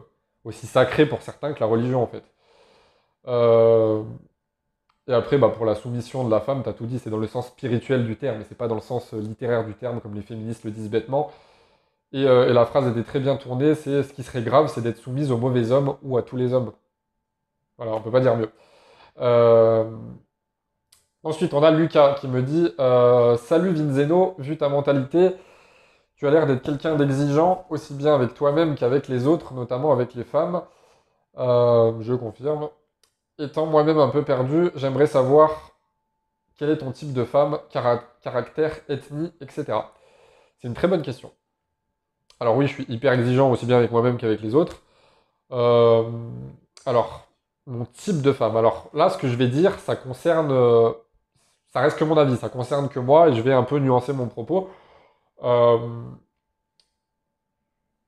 [0.43, 2.23] aussi sacrées pour certains que la religion en fait.
[3.27, 4.03] Euh,
[5.07, 7.27] et après, bah, pour la soumission de la femme, t'as tout dit, c'est dans le
[7.27, 10.21] sens spirituel du terme, et c'est pas dans le sens littéraire du terme, comme les
[10.21, 11.31] féministes le disent bêtement.
[12.13, 14.97] Et, et la phrase était très bien tournée, c'est ce qui serait grave, c'est d'être
[14.97, 16.71] soumise aux mauvais hommes ou à tous les hommes.
[17.77, 18.49] Voilà, on peut pas dire mieux.
[21.23, 25.31] Ensuite, on a Lucas qui me dit euh, Salut Vinzeno, vu ta mentalité,
[26.17, 30.15] tu as l'air d'être quelqu'un d'exigeant, aussi bien avec toi-même qu'avec les autres, notamment avec
[30.15, 30.63] les femmes.
[31.37, 32.69] Euh, je confirme.
[33.39, 35.71] Étant moi-même un peu perdu, j'aimerais savoir
[36.57, 39.79] quel est ton type de femme, cara- caractère, ethnie, etc.
[40.59, 41.31] C'est une très bonne question.
[42.39, 44.81] Alors oui, je suis hyper exigeant aussi bien avec moi-même qu'avec les autres.
[45.51, 46.03] Euh,
[46.85, 47.27] alors,
[47.67, 48.57] mon type de femme.
[48.57, 50.51] Alors là, ce que je vais dire, ça concerne,
[51.73, 54.13] ça reste que mon avis, ça concerne que moi et je vais un peu nuancer
[54.13, 54.69] mon propos.
[55.43, 55.79] Euh,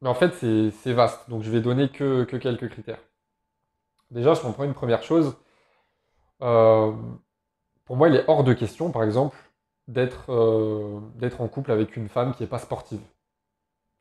[0.02, 3.00] mais en fait, c'est vaste, donc je vais donner que, que quelques critères.
[4.12, 5.36] Déjà, si on prend une première chose,
[6.42, 6.92] euh,
[7.86, 9.38] pour moi, il est hors de question, par exemple,
[9.88, 11.00] d'être euh,
[11.40, 13.02] en couple avec une femme qui n'est pas sportive.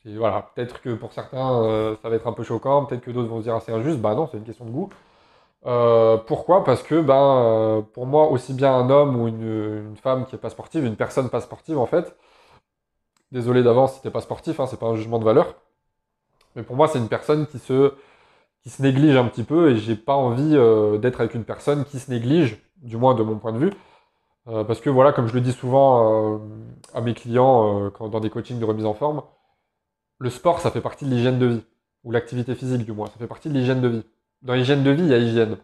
[0.04, 3.38] Voilà, peut-être que pour certains, ça va être un peu choquant, peut-être que d'autres vont
[3.38, 4.00] se dire ah, c'est injuste.
[4.00, 4.90] Bah non, c'est une question de goût.
[5.66, 6.64] Euh, pourquoi?
[6.64, 10.40] Parce que ben, euh, pour moi, aussi bien un homme ou une, femme qui n'est
[10.40, 12.16] pas sportive, une personne pas sportive en fait,
[13.32, 15.54] désolé d'avance si t'es pas sportif, hein, c'est pas un jugement de valeur,
[16.56, 17.94] mais pour moi, c'est une personne qui se,
[18.62, 21.84] qui se néglige un petit peu et j'ai pas envie euh, d'être avec une personne
[21.86, 23.72] qui se néglige, du moins de mon point de vue.
[24.46, 26.38] Parce que voilà, comme je le dis souvent
[26.92, 29.22] à mes clients quand, dans des coachings de remise en forme,
[30.18, 31.64] le sport, ça fait partie de l'hygiène de vie,
[32.04, 34.04] ou l'activité physique du moins, ça fait partie de l'hygiène de vie.
[34.44, 35.56] Dans l'hygiène de vie, il y a hygiène.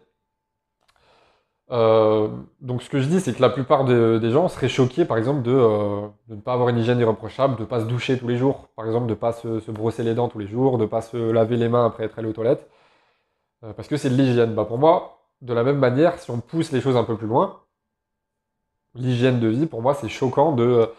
[1.71, 2.27] Euh,
[2.59, 5.17] donc ce que je dis, c'est que la plupart de- des gens seraient choqués, par
[5.17, 8.17] exemple, de, euh, de ne pas avoir une hygiène irréprochable, de ne pas se doucher
[8.19, 10.47] tous les jours, par exemple, de ne pas se, se brosser les dents tous les
[10.47, 12.69] jours, de ne pas se laver les mains après être allé aux toilettes,
[13.63, 14.55] euh, parce que c'est de l'hygiène.
[14.55, 17.27] Bah, pour moi, de la même manière, si on pousse les choses un peu plus
[17.27, 17.61] loin,
[18.95, 20.89] l'hygiène de vie, pour moi, c'est choquant de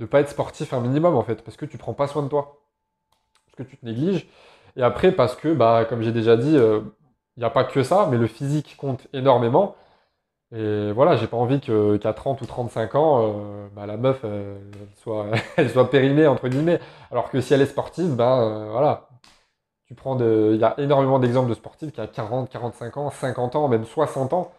[0.00, 2.28] ne pas être sportif un minimum, en fait, parce que tu prends pas soin de
[2.28, 2.62] toi,
[3.46, 4.28] parce que tu te négliges.
[4.78, 6.80] Et après, parce que, bah, comme j'ai déjà dit, euh,
[7.36, 9.76] il n'y a pas que ça, mais le physique compte énormément.
[10.54, 14.58] Et voilà, j'ai pas envie qu'à 30 ou 35 ans, euh, bah, la meuf, euh,
[14.74, 15.26] elle soit,
[15.58, 16.80] elle soit périmée, entre guillemets.
[17.10, 19.08] Alors que si elle est sportive, ben euh, voilà.
[19.86, 23.56] Tu prends il y a énormément d'exemples de sportifs qui à 40, 45 ans, 50
[23.56, 24.52] ans, même 60 ans,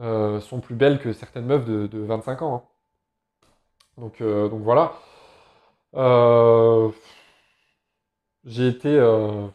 [0.00, 2.54] euh, sont plus belles que certaines meufs de, de 25 ans.
[2.56, 2.62] hein.
[3.98, 4.92] Donc, euh, donc voilà.
[8.48, 9.46] J'ai été, euh,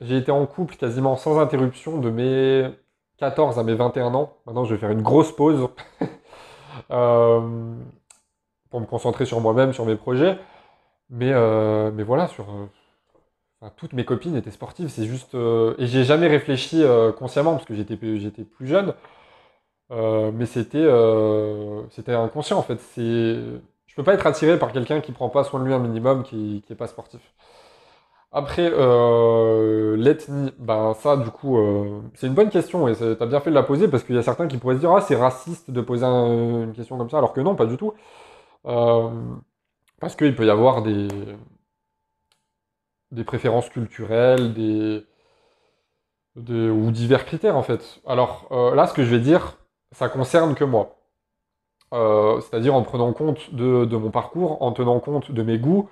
[0.00, 2.70] été en couple quasiment sans interruption de mes
[3.18, 4.38] 14 à mes 21 ans.
[4.46, 5.68] Maintenant, je vais faire une grosse pause
[6.90, 7.74] euh,
[8.70, 10.38] pour me concentrer sur moi-même, sur mes projets.
[11.10, 12.46] Mais, euh, mais voilà, sur,
[13.60, 14.88] enfin, toutes mes copines étaient sportives.
[14.88, 16.82] C'est juste, et j'ai jamais réfléchi
[17.18, 18.94] consciemment parce que j'étais plus- jeune.
[19.90, 20.88] Mais c'était
[21.90, 22.80] c'était inconscient en fait.
[22.80, 23.38] C'est,
[23.94, 26.22] je peux pas être attiré par quelqu'un qui prend pas soin de lui un minimum,
[26.24, 27.20] qui, qui est pas sportif.
[28.32, 33.38] Après, euh, l'ethnie, ben ça, du coup, euh, c'est une bonne question et t'as bien
[33.40, 35.14] fait de la poser parce qu'il y a certains qui pourraient se dire, ah, c'est
[35.14, 37.94] raciste de poser un- une question comme ça, alors que non, pas du tout.
[38.66, 39.10] Euh,
[40.00, 41.08] parce qu'il peut y avoir des,
[43.12, 45.06] des préférences culturelles, des,
[46.70, 48.00] ou divers critères en fait.
[48.06, 49.58] Alors là, ce que je vais dire,
[49.92, 50.96] ça concerne que moi.
[51.92, 55.88] C'est-à-dire en prenant compte de, mon parcours, en tenant compte de mes goûts,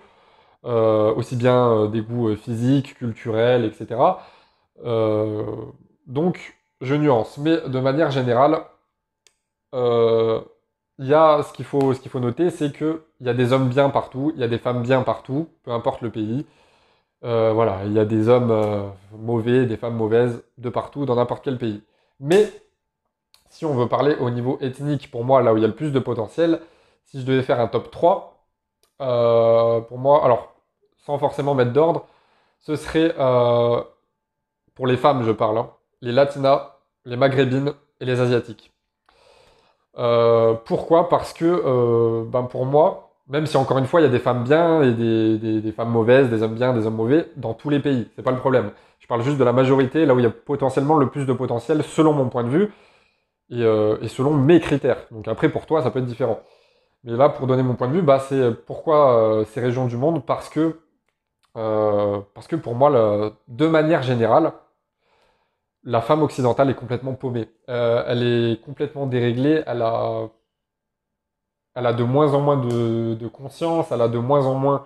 [0.65, 4.01] aussi bien des goûts physiques, culturels, etc.
[6.07, 7.39] donc, je nuance.
[7.39, 8.65] Mais de manière générale,
[11.03, 14.33] il y a ce qu'il faut, noter, c'est qu'il y a des hommes bien partout,
[14.35, 16.47] il y a des femmes bien partout, peu importe le pays.
[17.25, 21.17] Euh, voilà, il y a des hommes euh, mauvais, des femmes mauvaises de partout, dans
[21.17, 21.83] n'importe quel pays.
[22.21, 22.51] Mais
[23.53, 25.75] si on veut parler au niveau ethnique, pour moi, là où il y a le
[25.75, 26.61] plus de potentiel,
[27.05, 28.47] si je devais faire un top 3,
[29.03, 30.55] euh, pour moi, alors,
[31.05, 32.07] sans forcément mettre d'ordre,
[32.61, 33.15] ce serait,
[34.75, 38.73] pour les femmes, je parle, hein, les latinas, les maghrébines et les asiatiques.
[40.65, 41.09] pourquoi?
[41.11, 44.45] Parce que, ben pour moi, même si encore une fois, il y a des femmes
[44.45, 48.09] bien et des, femmes mauvaises, des hommes bien, des hommes mauvais, dans tous les pays.
[48.17, 48.71] C'est pas le problème.
[48.99, 51.33] Je parle juste de la majorité, là où il y a potentiellement le plus de
[51.33, 52.73] potentiel, selon mon point de vue,
[53.53, 55.07] et, euh, selon mes critères.
[55.11, 56.41] Donc après, pour toi, ça peut être différent.
[57.05, 59.97] Mais là, pour donner mon point de vue, bah, c'est pourquoi euh, ces régions du
[59.97, 60.81] monde Parce que,
[61.57, 64.53] euh, parce que pour moi, de manière générale,
[65.85, 67.49] la femme occidentale est complètement paumée.
[67.69, 70.29] elle est complètement déréglée, elle a
[71.75, 74.85] elle a de moins en moins de, conscience, elle a de moins en moins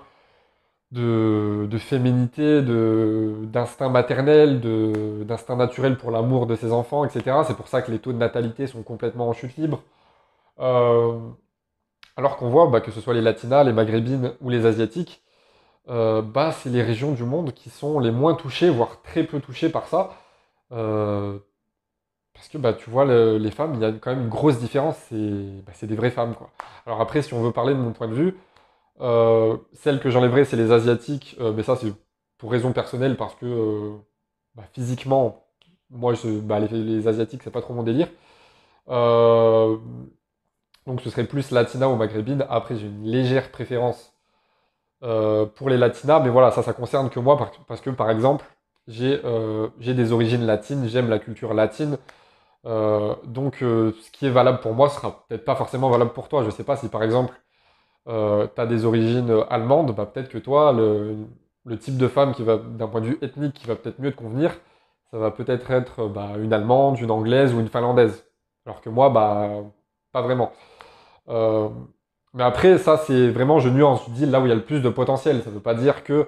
[0.92, 4.60] de, féminité, d'instinct maternel,
[5.26, 7.38] d'instinct naturel pour l'amour de ses enfants, etc.
[7.46, 9.82] C'est pour ça que les taux de natalité sont complètement en chute libre.
[10.60, 11.18] Euh,
[12.16, 15.22] alors qu'on voit bah, que ce soit les latinas, les maghrébines ou les asiatiques,
[15.88, 19.40] euh, bah, c'est les régions du monde qui sont les moins touchées, voire très peu
[19.40, 20.12] touchées par ça.
[20.72, 21.38] Euh,
[22.34, 24.96] parce que bah, tu vois, les femmes, il y a quand même une grosse différence,
[25.08, 25.16] c'est
[25.66, 26.34] bah, des vraies femmes.
[26.34, 26.50] Quoi.
[26.86, 28.36] Alors après, si on veut parler de mon point de vue,
[29.00, 31.92] euh, celle que j'enlèverais, c'est les asiatiques, euh, mais ça c'est
[32.38, 33.96] pour raison personnelle, parce que euh,
[34.54, 35.46] bah, physiquement,
[35.90, 38.08] moi, les, les, asiatiques, c'est pas trop mon délire.
[40.86, 42.44] donc ce serait plus latina ou maghrébine.
[42.48, 44.12] Après, j'ai une légère préférence
[45.00, 48.44] pour les latinas, mais voilà, ça, ça concerne que moi, parce que par exemple,
[48.88, 49.20] j'ai
[49.78, 51.98] des origines latines, j'aime la culture latine.
[52.64, 56.44] Donc, ce qui est valable pour moi sera peut-être pas forcément valable pour toi.
[56.44, 57.34] Je sais pas si par exemple,
[58.08, 61.16] euh, tu as des origines allemandes, bah, peut-être que toi, le,
[61.78, 64.16] type de femme qui va, d'un point de vue ethnique, qui va peut-être mieux te
[64.16, 64.52] convenir,
[65.10, 68.26] ça va peut-être être, bah, une allemande, une anglaise ou une finlandaise.
[68.66, 69.50] Alors que moi, bah,
[70.12, 70.52] pas vraiment.
[71.28, 74.64] mais après, ça, c'est vraiment, je nuance, je dis là où il y a le
[74.64, 75.42] plus de potentiel.
[75.42, 76.26] Ça veut pas dire que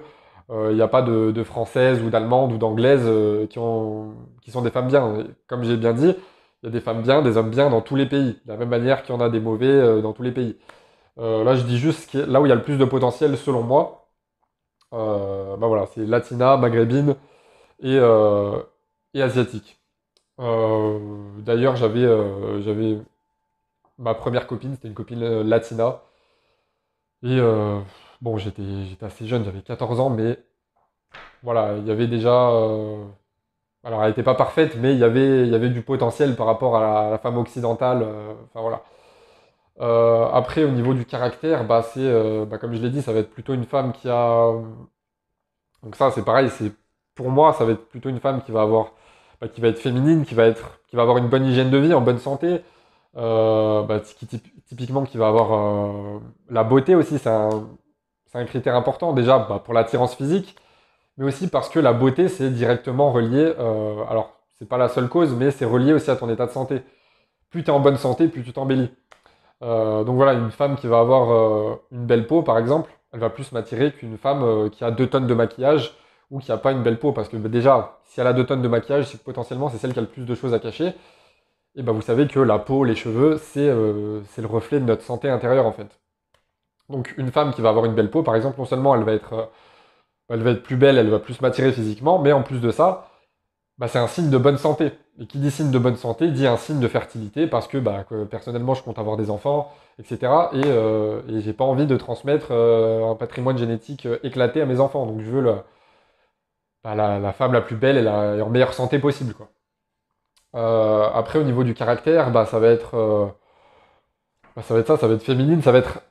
[0.49, 4.71] il euh, n'y a pas de, françaises ou d'allemandes ou d'anglaises euh, qui, sont des
[4.71, 5.27] femmes bien.
[5.47, 6.15] Comme j'ai bien dit,
[6.63, 8.57] il y a des femmes bien, des hommes bien dans tous les pays, de la
[8.57, 10.57] même manière qu'il y en a des mauvais euh, dans tous les pays.
[11.19, 14.07] Là, je dis juste là où il y a le plus de potentiel, selon moi,
[14.91, 17.15] bah voilà, c'est latina, maghrébine
[17.81, 17.95] et,
[19.13, 19.79] et asiatique.
[20.37, 22.97] D'ailleurs, j'avais
[23.97, 26.01] ma première copine, c'était une copine latina.
[27.23, 27.39] Et
[28.21, 28.63] Bon, j'étais
[29.01, 30.39] assez jeune, j'avais 14 ans, mais
[31.43, 32.49] voilà, il y avait déjà.
[32.51, 33.05] Euh,
[33.83, 37.17] alors, elle n'était pas parfaite, mais il y avait, du potentiel par rapport à la,
[37.19, 38.03] femme occidentale.
[38.03, 38.83] Euh, voilà.
[39.81, 43.19] Euh, après, au niveau du caractère, bah, c'est, bah, comme je l'ai dit, ça va
[43.19, 44.51] être plutôt une femme qui a.
[45.83, 46.71] Donc, ça, c'est pareil, c'est
[47.15, 48.93] pour moi, ça va être plutôt une femme qui va avoir.
[49.41, 51.77] Bah, qui va être féminine, qui va, être, qui va avoir une bonne hygiène de
[51.77, 52.61] vie, en bonne santé.
[53.15, 54.27] Bah, qui,
[54.67, 57.49] typiquement, qui va avoir la beauté aussi, c'est un
[58.31, 60.55] c'est un critère important déjà bah, pour l'attirance physique,
[61.17, 65.09] mais aussi parce que la beauté, c'est directement relié, euh, alors c'est pas la seule
[65.09, 66.81] cause, mais c'est relié aussi à ton état de santé.
[67.49, 68.91] Plus tu es en bonne santé, plus tu t'embellis.
[69.61, 73.19] Euh, donc voilà, une femme qui va avoir euh, une belle peau, par exemple, elle
[73.19, 75.93] va plus m'attirer qu'une femme euh, qui a deux tonnes de maquillage
[76.31, 77.11] ou qui n'a pas une belle peau.
[77.11, 79.99] Parce que bah, déjà, si elle a deux tonnes de maquillage, potentiellement c'est celle qui
[79.99, 80.93] a le plus de choses à cacher.
[81.75, 85.29] Et ben vous savez que la peau, les cheveux, c'est le reflet de notre santé
[85.29, 85.99] intérieure en fait.
[86.89, 89.13] Donc une femme qui va avoir une belle peau, par exemple, non seulement elle va
[89.13, 89.51] être,
[90.29, 93.08] elle va être plus belle, elle va plus m'attirer physiquement, mais en plus de ça,
[93.79, 94.91] bah, c'est un signe de bonne santé.
[95.19, 98.05] Et qui dit signe de bonne santé dit un signe de fertilité, parce que, bah,
[98.29, 100.17] personnellement, je compte avoir des enfants, etc.
[100.53, 104.65] Et, euh, et j'ai pas envie de transmettre euh, un patrimoine génétique euh, éclaté à
[104.65, 105.05] mes enfants.
[105.05, 105.43] Donc je veux
[106.83, 109.33] bah, la, femme la plus belle et, la, en meilleure santé possible.
[109.33, 109.49] Quoi.
[111.15, 113.35] après, au niveau du caractère, bah, ça va être...
[114.61, 116.01] Ça va être ça, ça va être féminine, ça va être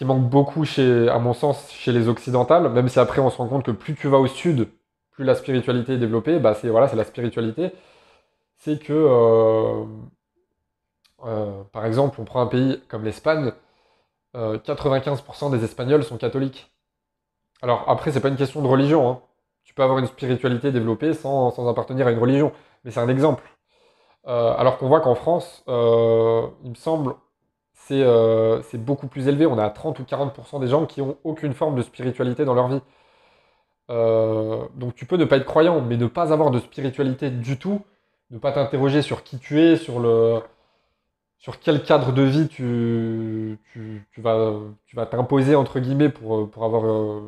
[0.00, 3.36] qui manque beaucoup, chez, à mon sens, chez les occidentales, même si après on se
[3.36, 4.66] rend compte que plus tu vas au sud,
[5.24, 7.72] la spiritualité est développée, bah c'est voilà, la spiritualité.
[8.58, 9.84] C'est que, euh,
[11.24, 13.52] euh, par exemple, on prend un pays comme l'Espagne,
[14.34, 16.70] 95% euh, des Espagnols sont catholiques.
[17.62, 19.08] Alors après, c'est pas une question de religion.
[19.10, 19.20] Hein.
[19.64, 22.52] Tu peux avoir une spiritualité développée sans, appartenir à une religion.
[22.84, 23.44] Mais c'est un exemple.
[24.24, 27.14] Alors qu'on voit qu'en France, il me semble,
[27.74, 29.46] c'est beaucoup plus élevé.
[29.46, 32.68] On a 30 ou 40% des gens qui ont aucune forme de spiritualité dans leur
[32.68, 32.80] vie.
[33.90, 37.82] Donc tu peux ne pas être croyant, mais ne pas avoir de spiritualité du tout,
[38.30, 40.40] ne pas t'interroger sur qui tu es, sur le,
[41.38, 44.52] sur quel cadre de vie tu, tu, vas,
[44.86, 47.22] tu vas t'imposer, entre guillemets, pour, pour avoir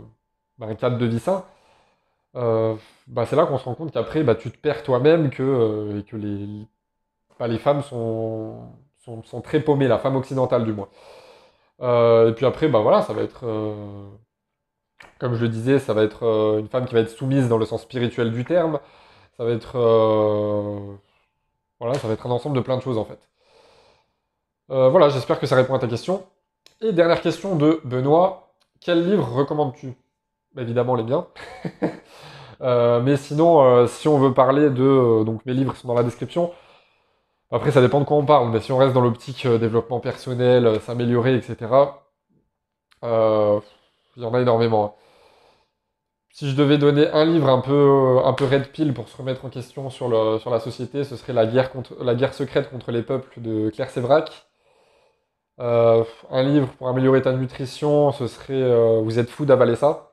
[0.59, 1.45] bah, un cadre de vie sain.
[2.35, 6.05] bah, c'est là qu'on se rend compte qu'après, bah, tu te perds toi-même que, et
[6.05, 6.67] que les,
[7.49, 8.73] les femmes sont,
[9.25, 10.89] sont, très paumées, la femme occidentale du moins.
[11.81, 14.09] Euh, et puis après, bah voilà, ça va être, euh,
[15.23, 17.59] comme je le disais, ça va être euh, une femme qui va être soumise dans
[17.59, 18.81] le sens spirituel du terme.
[19.37, 19.79] Ça va être,
[21.81, 23.18] voilà, ça va être un ensemble de plein de choses en fait.
[24.68, 26.25] voilà, j'espère que ça répond à ta question.
[26.83, 29.95] Et dernière question de Benoît, quel livre recommandes-tu?
[30.55, 31.27] Bah, Évidemment les biens.
[32.61, 36.53] mais sinon, si on veut parler de, donc mes livres sont dans la description.
[37.53, 40.01] Après, ça dépend de quoi on parle, mais si on reste dans l'optique euh, développement
[40.01, 41.70] personnel, euh, s'améliorer, etc.,
[43.05, 43.61] euh,
[44.16, 44.97] il y en a énormément.
[46.33, 49.45] Si je devais donner un livre un peu, un peu red pill pour se remettre
[49.45, 53.91] en question sur, la société, ce serait la guerre, secrète contre les peuples de Claire
[53.91, 54.47] Sévrac.
[55.59, 58.62] un livre pour améliorer ta nutrition, ce serait
[59.03, 60.12] Vous êtes fou d'avaler ça.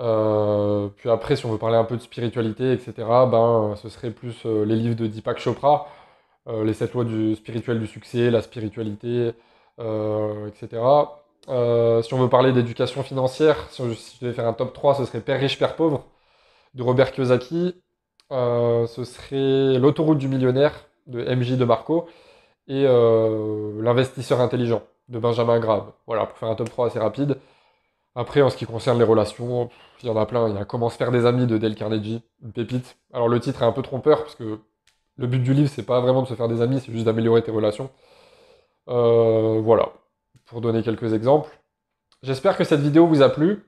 [0.00, 2.92] Euh, puis après, si on veut parler un peu de spiritualité, etc.,
[3.30, 5.88] ben, ce serait plus euh, les livres de Deepak Chopra,
[6.48, 9.32] euh, les sept lois du spirituel du succès, la spiritualité,
[10.48, 10.82] etc.
[11.46, 15.20] si on veut parler d'éducation financière, si, je devais faire un top 3, ce serait
[15.20, 16.04] Père riche, Père pauvre
[16.74, 17.74] de Robert Kiyosaki.
[18.30, 22.08] ce serait L'autoroute du millionnaire de MJ de Marco
[22.68, 25.92] et L'investisseur intelligent de Benjamin Graham.
[26.06, 27.38] Voilà, pour faire un top 3 assez rapide.
[28.14, 29.68] Après, en ce qui concerne les relations,
[30.02, 30.48] il y en a plein.
[30.48, 32.96] Il y a Comment se faire des amis de Dale Carnegie, une pépite.
[33.12, 34.58] Alors le titre est un peu trompeur, parce que
[35.16, 37.42] le but du livre, c'est pas vraiment de se faire des amis, c'est juste d'améliorer
[37.42, 37.90] tes relations.
[38.88, 39.92] Euh, voilà,
[40.46, 41.50] pour donner quelques exemples.
[42.22, 43.64] J'espère que cette vidéo vous a plu.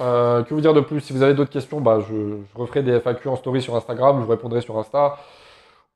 [0.00, 1.00] Euh, que vous dire de plus?
[1.00, 4.24] Si vous avez d'autres questions, bah, je, referai des FAQ en story sur Instagram, je
[4.24, 5.18] vous répondrai sur Insta,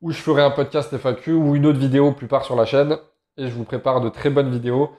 [0.01, 2.97] ou je ferai un podcast FAQ ou une autre vidéo plus tard sur la chaîne.
[3.37, 4.91] Et je vous prépare de très bonnes vidéos.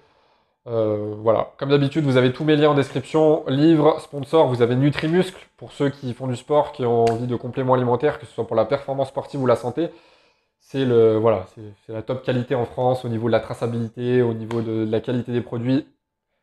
[0.66, 4.76] Euh, voilà, comme d'habitude, vous avez tous mes liens en description, livres, sponsors, vous avez
[4.76, 8.32] Nutrimuscle pour ceux qui font du sport, qui ont envie de compléments alimentaires, que ce
[8.32, 9.90] soit pour la performance sportive ou la santé.
[10.74, 11.46] C'est le voilà,
[11.86, 15.00] c'est la top qualité en France au niveau de la traçabilité, au niveau de, la
[15.00, 15.86] qualité des produits.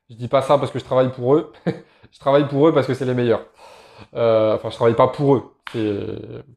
[0.10, 1.52] Je dis pas ça parce que je travaille pour eux,
[2.12, 3.46] je travaille pour eux parce que c'est les meilleurs.
[4.16, 5.44] Euh, enfin, je travaille pas pour eux,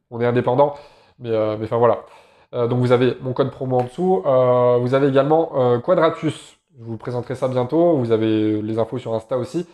[0.09, 0.75] on est indépendant,
[1.19, 2.05] mais, euh, enfin voilà.
[2.53, 4.21] donc vous avez mon code promo en dessous.
[4.23, 7.97] vous avez également Quadratus je vous présenterai ça bientôt.
[7.97, 9.67] Vous avez les infos sur Insta aussi.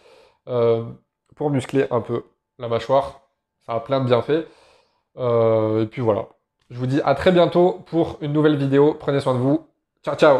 [0.47, 0.83] Euh,
[1.35, 2.23] pour muscler un peu
[2.57, 3.21] la mâchoire.
[3.65, 4.47] Ça a plein de bienfaits.
[5.17, 6.27] Euh, et puis voilà.
[6.72, 8.95] Je vous dis à très bientôt pour une nouvelle vidéo.
[8.97, 9.67] Prenez soin de vous.
[10.03, 10.39] Ciao, ciao